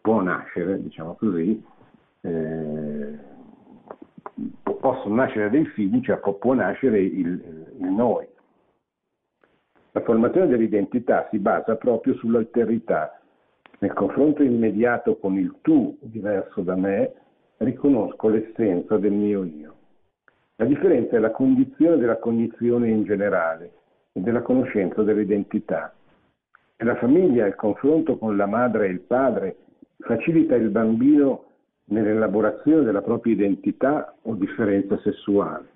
[0.00, 1.62] può nascere, diciamo così,
[2.22, 3.18] eh,
[4.62, 8.26] possono nascere dei figli, cioè può nascere il, il noi.
[9.92, 13.18] La formazione dell'identità si basa proprio sull'alterità.
[13.84, 17.12] Nel confronto immediato con il tu diverso da me,
[17.58, 19.74] riconosco l'essenza del mio io.
[20.56, 23.72] La differenza è la condizione della cognizione in generale
[24.12, 25.92] e della conoscenza dell'identità.
[26.76, 29.56] E la famiglia, il confronto con la madre e il padre,
[29.98, 31.44] facilita il bambino
[31.88, 35.68] nell'elaborazione della propria identità o differenza sessuale.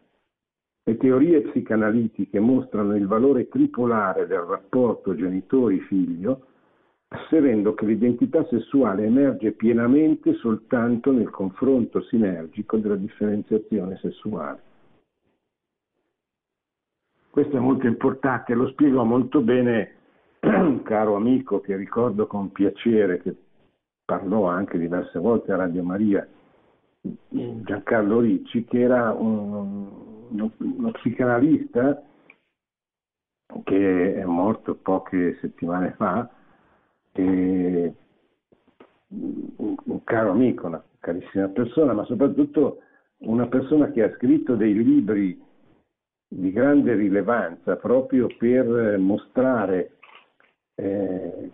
[0.84, 6.46] Le teorie psicanalitiche mostrano il valore tripolare del rapporto genitori-figlio,
[7.08, 14.62] asserendo che l'identità sessuale emerge pienamente soltanto nel confronto sinergico della differenziazione sessuale.
[17.30, 19.94] Questo è molto importante, lo spiego molto bene
[20.40, 23.34] un caro amico che ricordo con piacere, che
[24.04, 26.26] parlò anche diverse volte a Radio Maria,
[27.00, 29.88] Giancarlo Ricci, che era un,
[30.30, 32.02] uno psicanalista
[33.64, 36.28] che è morto poche settimane fa,
[37.18, 37.94] e
[39.08, 42.82] un, un caro amico, una carissima persona, ma soprattutto
[43.18, 45.42] una persona che ha scritto dei libri
[46.28, 49.96] di grande rilevanza proprio per mostrare
[50.76, 51.50] eh,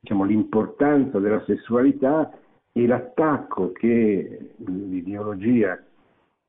[0.00, 2.30] diciamo, l'importanza della sessualità
[2.72, 5.82] e l'attacco che l'ideologia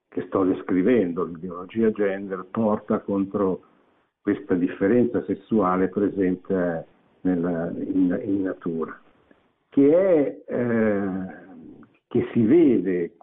[0.09, 3.61] che sto descrivendo, l'ideologia gender, porta contro
[4.21, 6.87] questa differenza sessuale presente
[7.23, 8.97] nella, in, in, natura,
[9.69, 11.11] che, è, eh,
[12.07, 13.15] che si vede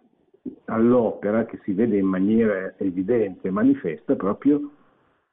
[0.66, 4.70] all'opera, che si vede in maniera evidente, manifesta proprio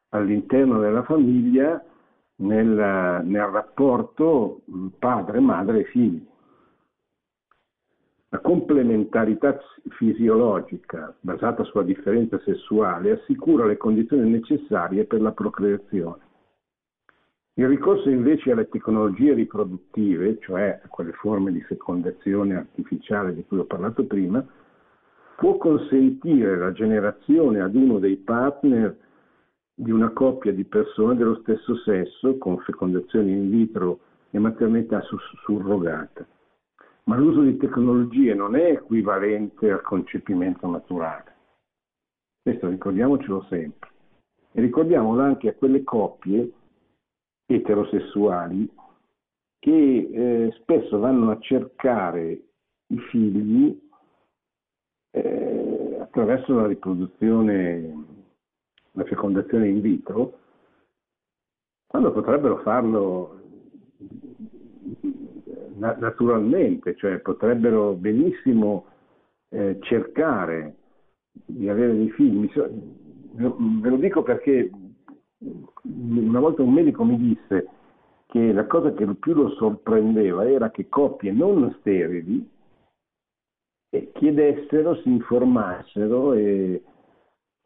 [0.09, 1.83] all'interno della famiglia
[2.37, 4.61] nel, nel rapporto
[4.99, 6.25] padre, madre e figli.
[8.29, 9.57] La complementarità
[9.91, 16.26] fisiologica basata sulla differenza sessuale assicura le condizioni necessarie per la procreazione.
[17.57, 23.57] Il ricorso invece alle tecnologie riproduttive, cioè a quelle forme di fecondazione artificiale di cui
[23.57, 24.45] ho parlato prima,
[25.35, 28.95] può consentire la generazione ad uno dei partner
[29.73, 35.01] di una coppia di persone dello stesso sesso con fecondazione in vitro e maternità
[35.43, 36.27] surrogata.
[37.05, 41.33] Ma l'uso di tecnologie non è equivalente al concepimento naturale.
[42.43, 43.89] Questo ricordiamocelo sempre.
[44.51, 46.51] E ricordiamolo anche a quelle coppie
[47.47, 48.71] eterosessuali
[49.59, 52.41] che eh, spesso vanno a cercare
[52.87, 53.79] i figli
[55.11, 58.05] eh, attraverso la riproduzione
[58.97, 60.39] la fecondazione in vitro,
[61.85, 63.39] quando potrebbero farlo
[65.77, 68.85] naturalmente, cioè potrebbero benissimo
[69.49, 70.75] eh, cercare
[71.31, 72.51] di avere dei figli.
[72.53, 74.69] Ve lo dico perché
[75.39, 77.69] una volta un medico mi disse
[78.27, 82.55] che la cosa che più lo sorprendeva era che coppie non sterili
[84.13, 86.83] chiedessero, si informassero e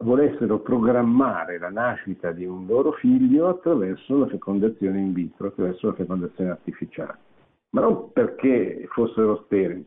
[0.04, 5.94] volessero programmare la nascita di un loro figlio attraverso la fecondazione in vitro, attraverso la
[5.94, 7.18] fecondazione artificiale.
[7.70, 9.84] Ma non perché fossero sterili,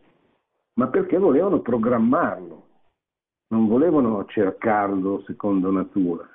[0.79, 2.63] ma perché volevano programmarlo,
[3.49, 6.27] non volevano cercarlo secondo natura,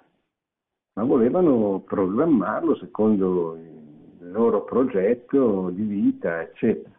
[1.00, 6.98] ma volevano programmarlo secondo il loro progetto di vita, eccetera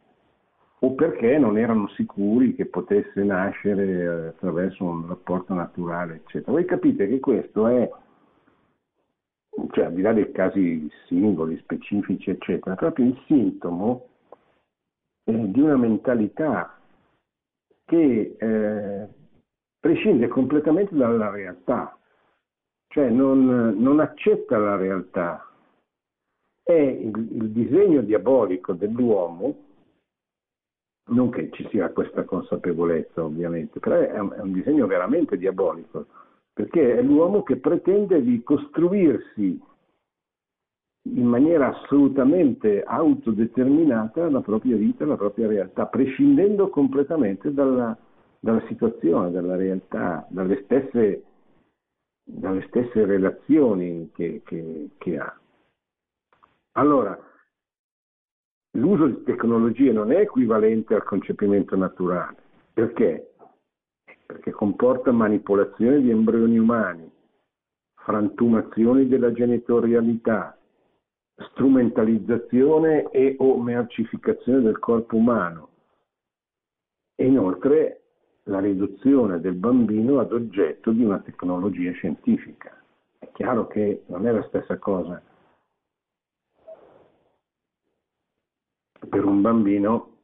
[0.84, 6.52] o perché non erano sicuri che potesse nascere attraverso un rapporto naturale, eccetera.
[6.52, 7.88] Voi capite che questo è,
[9.70, 14.08] cioè al di là dei casi singoli, specifici, eccetera, proprio il sintomo
[15.26, 16.80] eh, di una mentalità
[17.86, 19.08] che eh,
[19.80, 21.95] prescinde completamente dalla realtà,
[22.92, 25.46] cioè non, non accetta la realtà.
[26.62, 29.70] È il, il disegno diabolico dell'uomo
[31.12, 36.06] non che ci sia questa consapevolezza ovviamente, però è un, è un, disegno veramente diabolico,
[36.54, 39.60] perché è l'uomo che pretende di costruirsi
[41.10, 47.98] in maniera assolutamente autodeterminata la propria vita, la propria realtà, prescindendo completamente dalla,
[48.39, 51.24] dalla situazione, dalla realtà, dalle stesse,
[52.24, 55.39] dalle stesse relazioni che, che, che ha.
[56.74, 57.17] Allora,
[58.72, 62.38] l'uso di tecnologie non è equivalente al concepimento naturale.
[62.74, 63.34] Perché?
[64.26, 67.11] Perché comporta manipolazione di embrioni umani,
[67.95, 70.57] frantumazioni della genitorialità,
[71.49, 75.69] strumentalizzazione e o mercificazione del corpo umano
[77.15, 78.01] e inoltre
[78.44, 82.76] la riduzione del bambino ad oggetto di una tecnologia scientifica.
[83.18, 85.22] È chiaro che non è la stessa cosa
[89.08, 90.18] per un bambino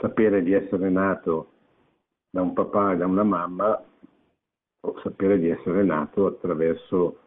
[0.00, 1.52] sapere di essere nato
[2.30, 3.84] da un papà e da una mamma
[4.84, 7.20] o sapere di essere nato attraverso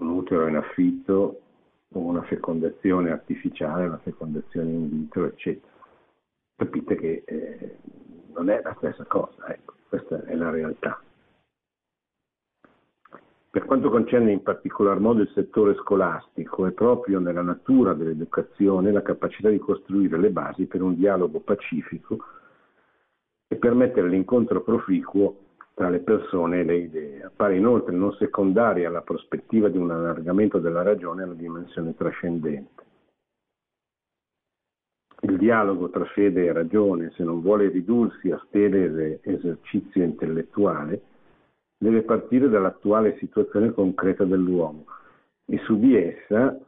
[0.00, 1.40] un utero in affitto
[1.88, 5.72] o una fecondazione artificiale, una fecondazione in vitro, eccetera.
[6.56, 7.78] Capite che eh,
[8.36, 11.00] non è la stessa cosa, ecco, questa è la realtà.
[13.50, 19.00] Per quanto concerne in particolar modo il settore scolastico, è proprio nella natura dell'educazione la
[19.00, 22.18] capacità di costruire le basi per un dialogo pacifico
[23.48, 25.38] e permettere l'incontro proficuo
[25.72, 27.22] tra le persone e le idee.
[27.24, 32.84] Appare inoltre non secondaria la prospettiva di un allargamento della ragione alla dimensione trascendente.
[35.20, 41.00] Il dialogo tra fede e ragione, se non vuole ridursi a sterile esercizio intellettuale,
[41.78, 44.84] deve partire dall'attuale situazione concreta dell'uomo
[45.46, 46.58] e su di essa,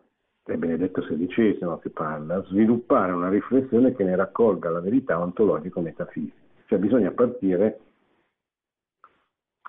[0.44, 6.46] è Benedetto XVI che parla, sviluppare una riflessione che ne raccolga la verità ontologico-metafisica.
[6.66, 7.80] Cioè bisogna partire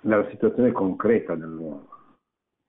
[0.02, 1.88] dalla situazione concreta dell'uomo.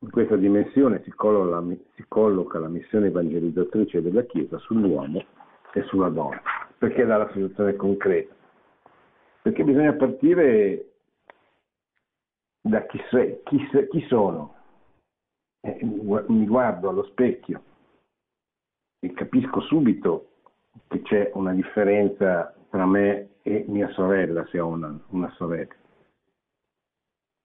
[0.03, 5.25] In questa dimensione si colloca, la missione evangelizzatrice della Chiesa sull'uomo
[5.73, 6.41] e sulla donna.
[6.79, 8.35] Perché dalla situazione concreta?
[9.43, 10.87] Perché bisogna partire
[12.61, 13.59] da chi, sei, chi,
[13.91, 14.55] chi sono.
[15.63, 17.63] Eh, mi guardo allo specchio
[19.01, 20.29] e capisco subito
[20.89, 25.75] che c'è una differenza tra me e mia sorella, se ho una, una sorella.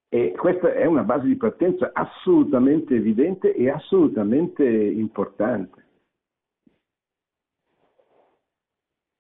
[0.09, 5.84] E questa è una base di partenza assolutamente evidente e assolutamente importante.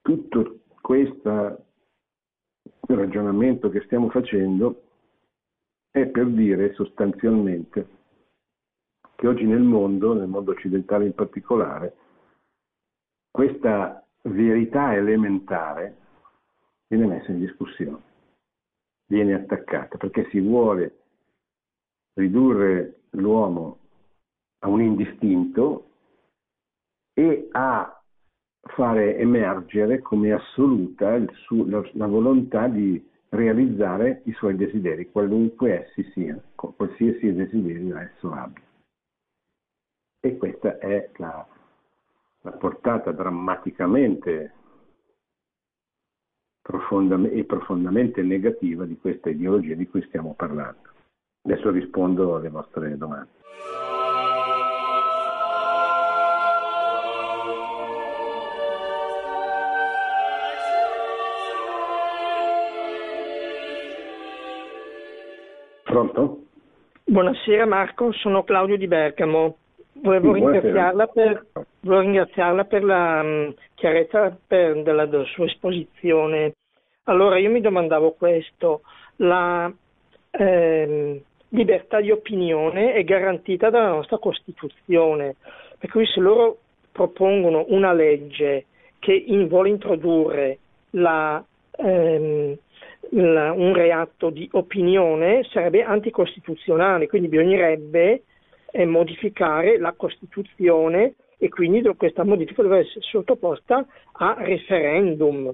[0.05, 1.65] Tutto questo
[2.81, 4.83] ragionamento che stiamo facendo
[5.89, 7.87] è per dire sostanzialmente
[9.15, 11.95] che oggi nel mondo, nel mondo occidentale in particolare,
[13.31, 15.97] questa verità elementare
[16.87, 18.03] viene messa in discussione,
[19.07, 20.99] viene attaccata, perché si vuole
[22.13, 23.79] ridurre l'uomo
[24.59, 25.89] a un indistinto
[27.11, 27.94] e a
[28.65, 36.03] fare emergere come assoluta su, la, la volontà di realizzare i suoi desideri, qualunque essi
[36.11, 38.63] siano, qualsiasi desiderio esso abbia.
[40.19, 41.45] E questa è la,
[42.41, 44.53] la portata drammaticamente
[47.31, 50.89] e profondamente negativa di questa ideologia di cui stiamo parlando.
[51.43, 53.29] Adesso rispondo alle vostre domande.
[65.95, 66.39] Pronto?
[67.05, 69.55] Buonasera Marco, sono Claudio di Bergamo.
[69.93, 71.45] Volevo, sì, ringraziarla, per,
[71.79, 76.51] volevo ringraziarla, per, la um, chiarezza per, della, della, sua esposizione.
[77.03, 78.81] Allora io mi domandavo questo,
[79.17, 79.71] la
[80.31, 85.37] eh, libertà di opinione è garantita dalla nostra Costituzione,
[85.77, 86.57] per cui se loro
[86.91, 88.65] propongono una legge
[88.99, 90.57] che in, vuole introdurre
[90.89, 91.41] la,
[91.77, 92.57] ehm,
[93.11, 98.23] la, un reato di opinione sarebbe anticostituzionale, quindi bisognerebbe
[98.71, 105.53] eh, modificare la Costituzione e quindi questa modifica deve essere sottoposta a referendum.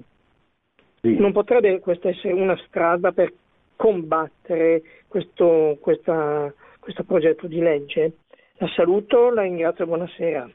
[1.00, 1.16] Sì.
[1.16, 3.32] Non potrebbe questa essere una strada per
[3.76, 8.12] combattere questo, questa, questo progetto di legge?
[8.58, 10.48] La saluto, la ringrazio, buonasera.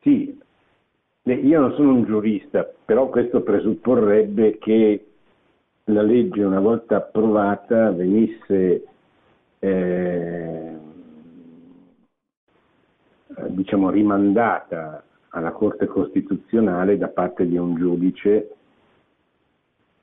[0.00, 0.38] Sì,
[1.34, 5.06] io non sono un giurista, però questo presupporrebbe che
[5.84, 8.84] la legge una volta approvata venisse
[9.58, 10.76] eh,
[13.48, 18.54] diciamo rimandata alla Corte Costituzionale da parte di un giudice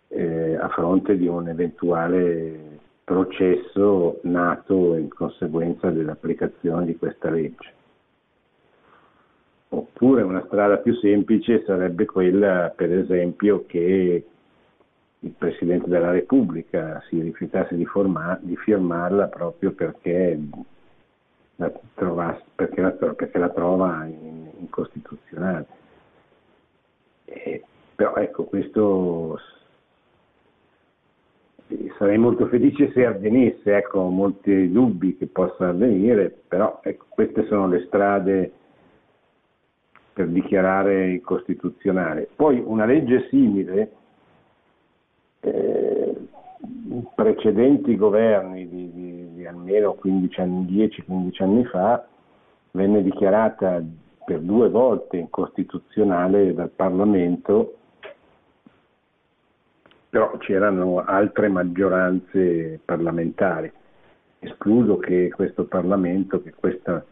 [0.10, 7.74] eh, a fronte di un eventuale processo nato in conseguenza dell'applicazione di questa legge.
[9.76, 14.26] Oppure una strada più semplice sarebbe quella, per esempio, che
[15.20, 20.40] il Presidente della Repubblica si rifiutasse di, forma, di firmarla proprio perché
[21.58, 25.66] la, trovasse, perché la, perché la trova incostituzionale.
[27.26, 27.62] In
[27.96, 29.38] però ecco, questo
[31.98, 37.68] sarei molto felice se avvenisse, ecco, molti dubbi che possa avvenire, però ecco, queste sono
[37.68, 38.52] le strade
[40.16, 42.30] per dichiarare incostituzionale.
[42.34, 43.92] Poi una legge simile,
[45.42, 46.16] eh,
[47.14, 52.08] precedenti governi di, di, di almeno 10-15 anni fa,
[52.72, 53.84] venne dichiarata
[54.24, 57.76] per due volte incostituzionale dal Parlamento
[60.16, 63.70] però c'erano altre maggioranze parlamentari,
[64.40, 67.04] escluso che, questo Parlamento, che, questa,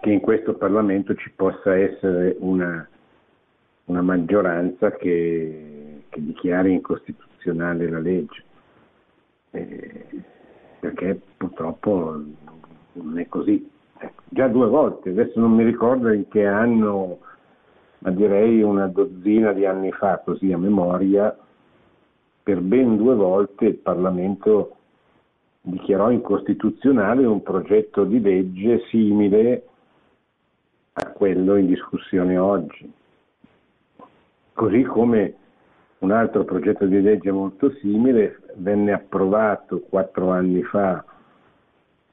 [0.00, 2.88] che in questo Parlamento ci possa essere una,
[3.84, 8.44] una maggioranza che, che, dichiari incostituzionale la legge,
[9.50, 10.06] eh,
[10.80, 12.22] perché purtroppo
[12.92, 13.70] non è così.
[13.98, 17.18] Ecco, già due volte, adesso non mi ricordo in che anno,
[18.00, 21.36] ma direi una dozzina di anni fa, così a memoria,
[22.42, 24.76] per ben due volte il Parlamento
[25.66, 29.66] dichiarò incostituzionale un progetto di legge simile
[30.92, 32.92] a quello in discussione oggi.
[34.52, 35.34] Così come
[35.98, 41.04] un altro progetto di legge molto simile venne approvato quattro anni fa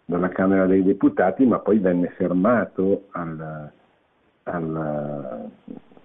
[0.04, 3.72] dalla Camera dei Deputati, ma poi venne fermato al,
[4.44, 5.52] al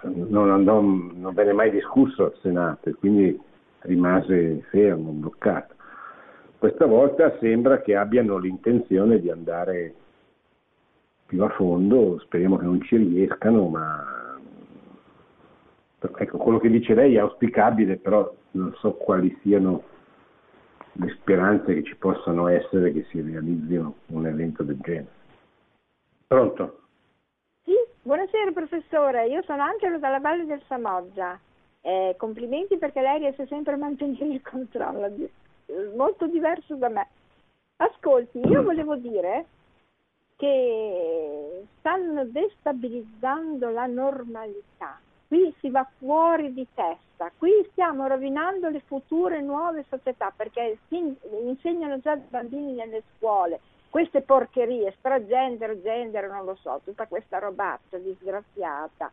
[0.02, 3.40] non, andò, non, venne mai discusso al Senato e quindi
[3.80, 5.76] rimase fermo, bloccato.
[6.58, 9.94] Questa volta sembra che abbiano l'intenzione di andare
[11.26, 14.38] più a fondo, speriamo che non ci riescano, ma
[16.00, 19.84] ecco, quello che dice lei è auspicabile, però non so quali siano
[20.92, 25.16] le speranze che ci possano essere che si realizzino un evento del genere.
[26.26, 26.80] Pronto?
[27.62, 31.38] Sì, buonasera professore, io sono Angelo dalla Valle del Samoggia.
[31.82, 35.08] Eh, complimenti perché lei riesce sempre a mantenere il controllo,
[35.94, 37.08] molto diverso da me.
[37.76, 39.46] Ascolti, io volevo dire
[40.36, 45.00] che stanno destabilizzando la normalità.
[45.26, 51.14] Qui si va fuori di testa, qui stiamo rovinando le future nuove società perché si
[51.44, 53.60] insegnano già i bambini nelle scuole
[53.90, 59.10] queste porcherie, stragender, gender, non lo so, tutta questa robazza disgraziata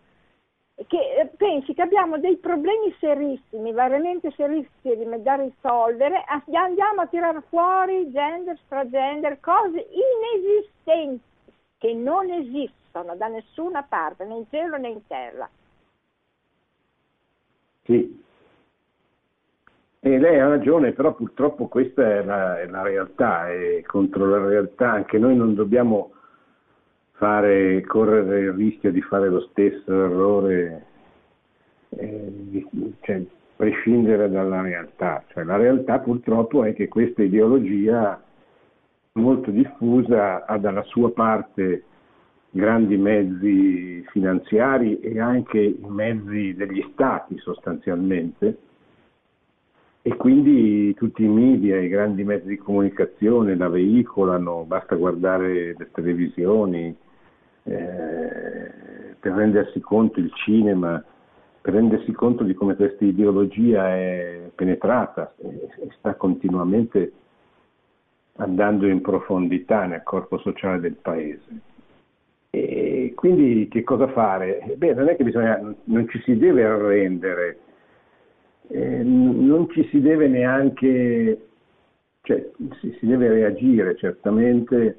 [0.87, 7.41] che eh, pensi che abbiamo dei problemi serissimi, veramente serissimi da risolvere, andiamo a tirare
[7.47, 11.23] fuori gender, stragender, cose inesistenti,
[11.77, 15.49] che non esistono da nessuna parte, né in cielo né in terra.
[17.83, 18.23] Sì,
[20.05, 24.37] e lei ha ragione, però purtroppo questa è la, è la realtà e contro la
[24.37, 26.11] realtà anche noi non dobbiamo
[27.17, 30.85] fare, correre il rischio di fare lo stesso errore,
[31.89, 32.67] eh, di,
[33.01, 33.23] cioè,
[33.55, 35.23] prescindere dalla realtà.
[35.27, 38.21] Cioè, la realtà purtroppo è che questa ideologia
[39.13, 41.83] molto diffusa ha dalla sua parte
[42.49, 48.57] grandi mezzi finanziari e anche i mezzi degli stati sostanzialmente
[50.01, 55.89] e quindi tutti i media, i grandi mezzi di comunicazione la veicolano, basta guardare le
[55.91, 56.95] televisioni
[57.65, 61.03] eh, per rendersi conto il cinema,
[61.61, 67.11] per rendersi conto di come questa ideologia è penetrata e sta continuamente
[68.37, 71.61] andando in profondità nel corpo sociale del paese.
[72.51, 74.75] E quindi che cosa fare?
[74.77, 77.57] Beh, non è che bisogna, non ci si deve arrendere,
[78.67, 81.47] eh, non ci si deve neanche,
[82.21, 84.97] cioè si, si deve reagire certamente,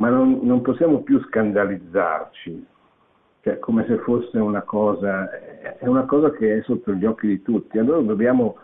[0.00, 2.66] ma non, non, possiamo più scandalizzarci,
[3.42, 7.42] cioè come se fosse una cosa, è una cosa che è sotto gli occhi di
[7.42, 8.56] tutti, allora dobbiamo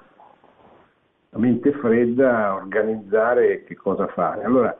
[1.31, 4.45] a mente fredda organizzare che cosa fare.
[4.45, 4.75] Allora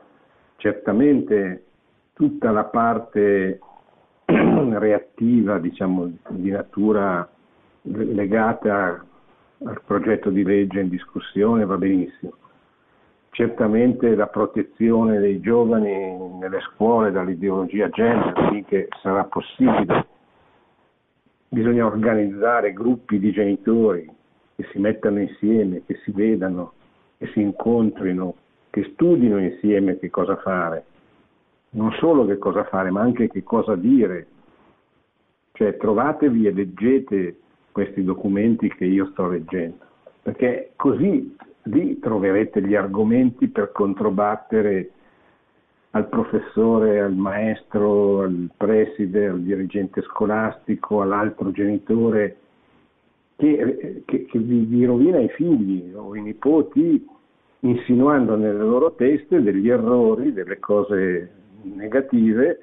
[0.55, 1.65] certamente
[2.13, 3.59] tutta la parte
[4.25, 7.29] reattiva, diciamo, di natura
[7.83, 9.05] legata
[9.63, 12.33] al progetto di legge in discussione va benissimo.
[13.37, 20.07] Certamente la protezione dei giovani nelle scuole dall'ideologia gender, finché sarà possibile,
[21.47, 24.09] bisogna organizzare gruppi di genitori
[24.55, 26.73] che si mettano insieme, che si vedano,
[27.19, 28.33] che si incontrino,
[28.71, 30.85] che studino insieme che cosa fare.
[31.73, 34.25] Non solo che cosa fare, ma anche che cosa dire.
[35.51, 37.37] Cioè trovatevi e leggete
[37.71, 39.85] questi documenti che io sto leggendo,
[40.23, 41.35] perché così
[41.67, 44.91] lì troverete gli argomenti per controbattere
[45.91, 52.37] al professore, al maestro, al preside, al dirigente scolastico, all'altro genitore
[53.35, 57.05] che, che, che vi, vi, rovina i figli o i nipoti
[57.61, 62.59] insinuando nelle loro teste degli errori, delle cose negative,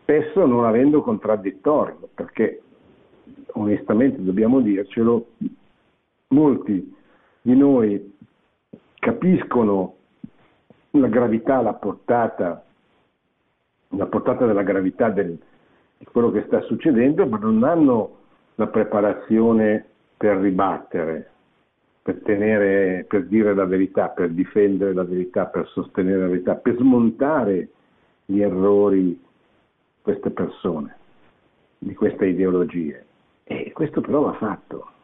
[0.00, 2.62] spesso non avendo contraddittorio, perché
[3.52, 5.26] onestamente dobbiamo dircelo,
[6.28, 6.94] molti
[7.46, 8.12] di noi
[8.98, 9.94] capiscono
[10.90, 12.64] la gravità, la portata,
[13.90, 15.38] la portata della gravità del,
[15.96, 18.16] di quello che sta succedendo, ma non hanno
[18.56, 19.86] la preparazione
[20.16, 21.30] per ribattere,
[22.02, 26.74] per, tenere, per dire la verità, per difendere la verità, per sostenere la verità, per
[26.78, 27.68] smontare
[28.24, 29.20] gli errori di
[30.02, 30.96] queste persone,
[31.78, 33.06] di queste ideologie.
[33.44, 34.94] E questo però va fatto.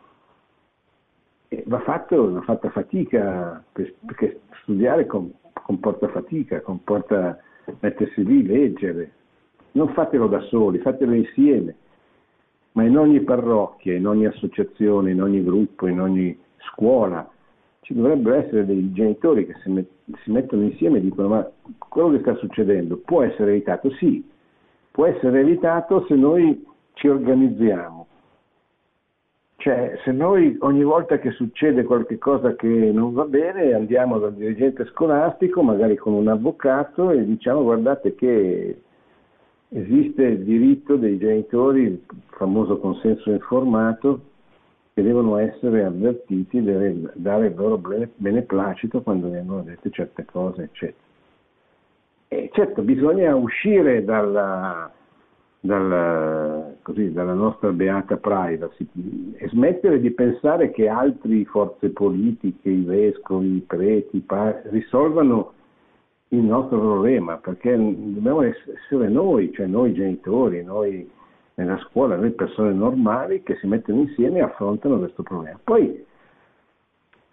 [1.66, 7.38] Va fatto, va fatta fatica, perché studiare comporta fatica, comporta
[7.80, 9.12] mettersi lì, leggere.
[9.72, 11.76] Non fatelo da soli, fatelo insieme
[12.72, 16.38] ma in ogni parrocchia, in ogni associazione, in ogni gruppo, in ogni
[16.70, 17.28] scuola
[17.80, 19.90] ci dovrebbero essere dei genitori che si, met-
[20.22, 23.90] si mettono insieme e dicono ma quello che sta succedendo può essere evitato?
[23.94, 24.24] Sì,
[24.90, 28.06] può essere evitato se noi ci organizziamo.
[29.62, 34.84] Cioè, se noi ogni volta che succede qualcosa che non va bene andiamo dal dirigente
[34.86, 38.80] scolastico, magari con un avvocato, e diciamo guardate che
[39.68, 42.00] esiste il diritto dei genitori, il
[42.30, 44.22] famoso consenso informato,
[44.94, 47.80] che devono essere avvertiti, deve dare il loro
[48.16, 51.04] beneplacito quando vengono dette certe cose, eccetera.
[52.26, 54.90] E certo, bisogna uscire dalla,
[55.64, 58.84] dalla, così, dalla nostra beata privacy
[59.36, 64.24] e smettere di pensare che altre forze politiche, i vescovi, i preti, i
[64.70, 65.52] risolvano
[66.28, 71.08] il nostro problema, perché dobbiamo essere noi, cioè noi genitori, noi
[71.54, 75.60] nella scuola, noi persone normali che si mettono insieme e affrontano questo problema.
[75.62, 76.04] Poi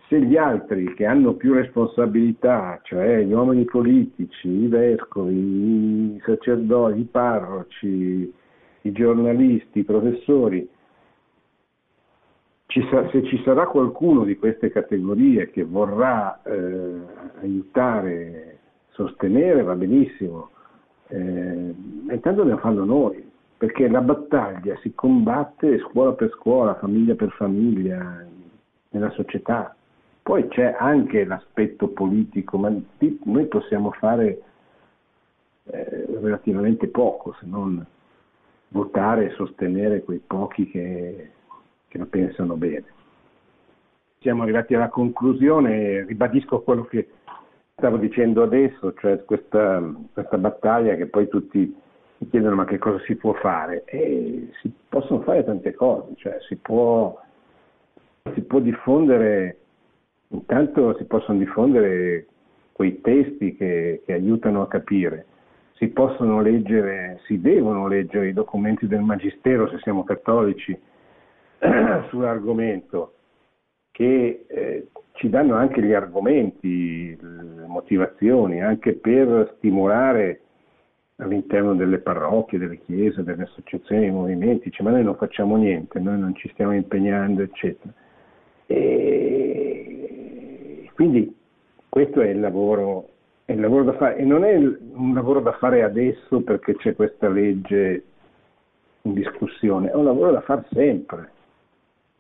[0.10, 7.00] se gli altri che hanno più responsabilità, cioè gli uomini politici, i vescovi, i sacerdoti,
[7.00, 8.34] i parroci,
[8.82, 10.68] i giornalisti, i professori,
[12.66, 17.00] ci sa- se ci sarà qualcuno di queste categorie che vorrà eh,
[17.42, 18.58] aiutare
[18.90, 20.50] sostenere va benissimo,
[21.08, 21.74] eh,
[22.10, 23.24] intanto dobbiamo farlo noi,
[23.58, 28.26] perché la battaglia si combatte scuola per scuola, famiglia per famiglia,
[28.90, 29.76] nella società.
[30.30, 32.72] Poi c'è anche l'aspetto politico, ma
[33.24, 34.42] noi possiamo fare
[35.64, 37.84] eh, relativamente poco, se non
[38.68, 41.32] votare e sostenere quei pochi che,
[41.88, 42.84] che la pensano bene.
[44.20, 47.10] Siamo arrivati alla conclusione, ribadisco quello che
[47.76, 49.82] stavo dicendo adesso, cioè questa,
[50.14, 51.76] questa, battaglia che poi tutti
[52.18, 53.84] mi chiedono ma che cosa si può fare?
[53.86, 57.20] E si possono fare tante cose, cioè si può,
[58.36, 59.58] si può diffondere,
[60.30, 62.28] intanto si possono diffondere
[62.72, 65.26] quei testi che, che aiutano a capire,
[65.74, 70.78] si possono leggere, si devono leggere i documenti del Magistero se siamo cattolici
[72.10, 73.14] sull'argomento
[73.92, 80.42] che eh, ci danno anche gli argomenti, le motivazioni, anche per stimolare
[81.18, 86.00] all'interno delle parrocchie, delle chiese, delle associazioni, dei movimenti, dice ma noi non facciamo niente,
[86.00, 87.94] noi non ci stiamo impegnando, eccetera.
[88.68, 89.89] E
[91.00, 91.34] quindi
[91.88, 93.08] questo è il lavoro,
[93.46, 96.94] è il lavoro da fare e non è un lavoro da fare adesso perché c'è
[96.94, 98.04] questa legge
[99.04, 101.32] in discussione, è un lavoro da fare sempre,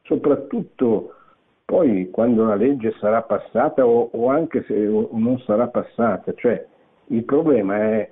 [0.03, 1.13] soprattutto
[1.65, 6.65] poi quando la legge sarà passata o, o anche se non sarà passata, cioè
[7.07, 8.09] il problema è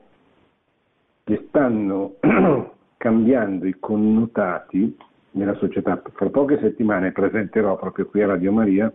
[1.24, 2.16] che stanno
[2.98, 4.98] cambiando i connotati
[5.32, 6.02] nella società.
[6.12, 8.94] Fra poche settimane presenterò proprio qui a Radio Maria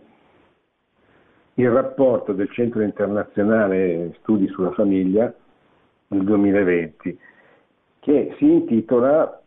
[1.55, 5.33] il rapporto del Centro Internazionale Studi sulla Famiglia
[6.07, 7.19] nel 2020
[7.99, 9.41] che si intitola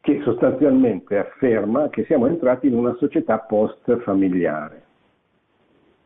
[0.00, 4.82] che sostanzialmente afferma che siamo entrati in una società post-familiare.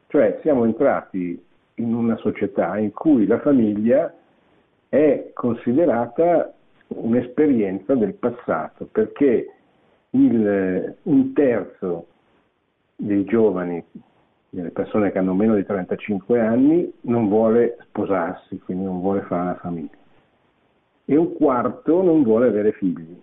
[0.09, 1.41] Cioè siamo entrati
[1.77, 4.13] in una società in cui la famiglia
[4.89, 6.53] è considerata
[6.89, 9.53] un'esperienza del passato, perché
[10.11, 12.07] il, un terzo
[12.97, 13.83] dei giovani,
[14.55, 19.43] delle persone che hanno meno di 35 anni, non vuole sposarsi, quindi non vuole fare
[19.43, 19.97] una famiglia.
[21.07, 23.19] E un quarto non vuole avere figli,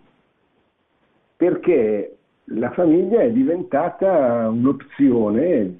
[1.35, 5.77] perché la famiglia è diventata un'opzione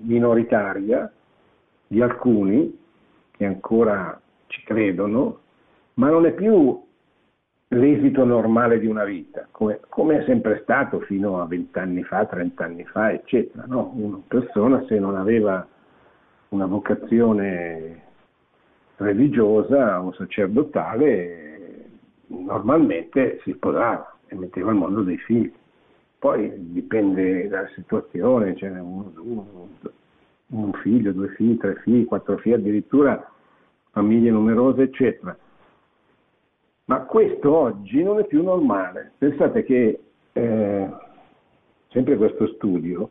[0.00, 1.10] minoritaria
[1.86, 2.78] di alcuni
[3.30, 5.40] che ancora ci credono,
[5.94, 6.78] ma non è più
[7.72, 12.84] l'esito normale di una vita, come, come è sempre stato fino a vent'anni fa, trent'anni
[12.84, 13.64] fa, eccetera.
[13.66, 13.92] No?
[13.94, 15.66] Una persona se non aveva
[16.48, 18.00] una vocazione
[18.96, 21.88] religiosa o sacerdotale,
[22.26, 25.52] normalmente si sposava e metteva al mondo dei figli.
[26.18, 29.42] Poi dipende dalla situazione, cioè un, un,
[30.48, 33.28] un figlio, due figli, tre figli, quattro figli, addirittura
[33.90, 35.36] famiglie numerose, eccetera.
[36.84, 39.12] Ma questo oggi non è più normale.
[39.18, 40.00] Pensate che
[40.32, 40.90] eh,
[41.88, 43.10] sempre questo studio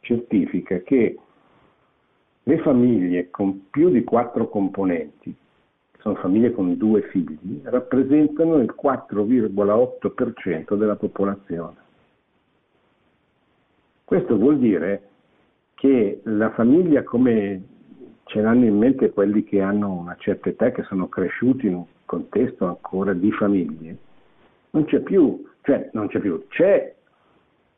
[0.00, 1.18] certifica che
[2.42, 5.34] le famiglie con più di quattro componenti,
[5.98, 11.76] sono famiglie con due figli, rappresentano il 4,8% della popolazione.
[14.04, 15.08] Questo vuol dire
[15.74, 17.62] che la famiglia come
[18.24, 21.84] ce l'hanno in mente quelli che hanno una certa età, che sono cresciuti in un
[22.10, 23.96] contesto ancora di famiglie,
[24.70, 26.92] non c'è più, cioè non c'è più, c'è,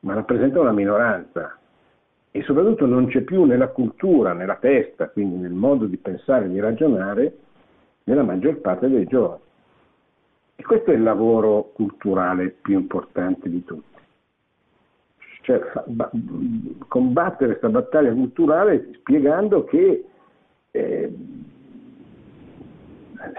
[0.00, 1.58] ma rappresenta una minoranza
[2.30, 6.58] e soprattutto non c'è più nella cultura, nella testa, quindi nel modo di pensare, di
[6.60, 7.36] ragionare
[8.04, 9.42] nella maggior parte dei giovani.
[10.56, 14.00] E questo è il lavoro culturale più importante di tutti.
[15.42, 15.60] Cioè,
[16.88, 20.04] combattere questa battaglia culturale spiegando che
[20.70, 21.12] eh,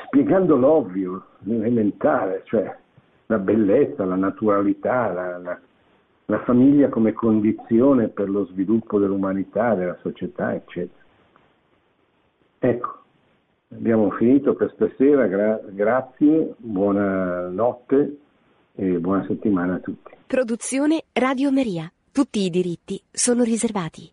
[0.06, 2.76] spiegando l'ovvio, l'elementare, cioè
[3.28, 5.60] la bellezza, la naturalità, la, la,
[6.26, 11.02] la famiglia come condizione per lo sviluppo dell'umanità, della società, eccetera.
[12.60, 13.00] Ecco,
[13.72, 18.18] abbiamo finito per stasera, gra- grazie, buonanotte
[18.76, 20.12] e buona settimana a tutti.
[20.28, 21.92] Produzione Radio Maria.
[22.12, 24.12] Tutti i diritti sono riservati.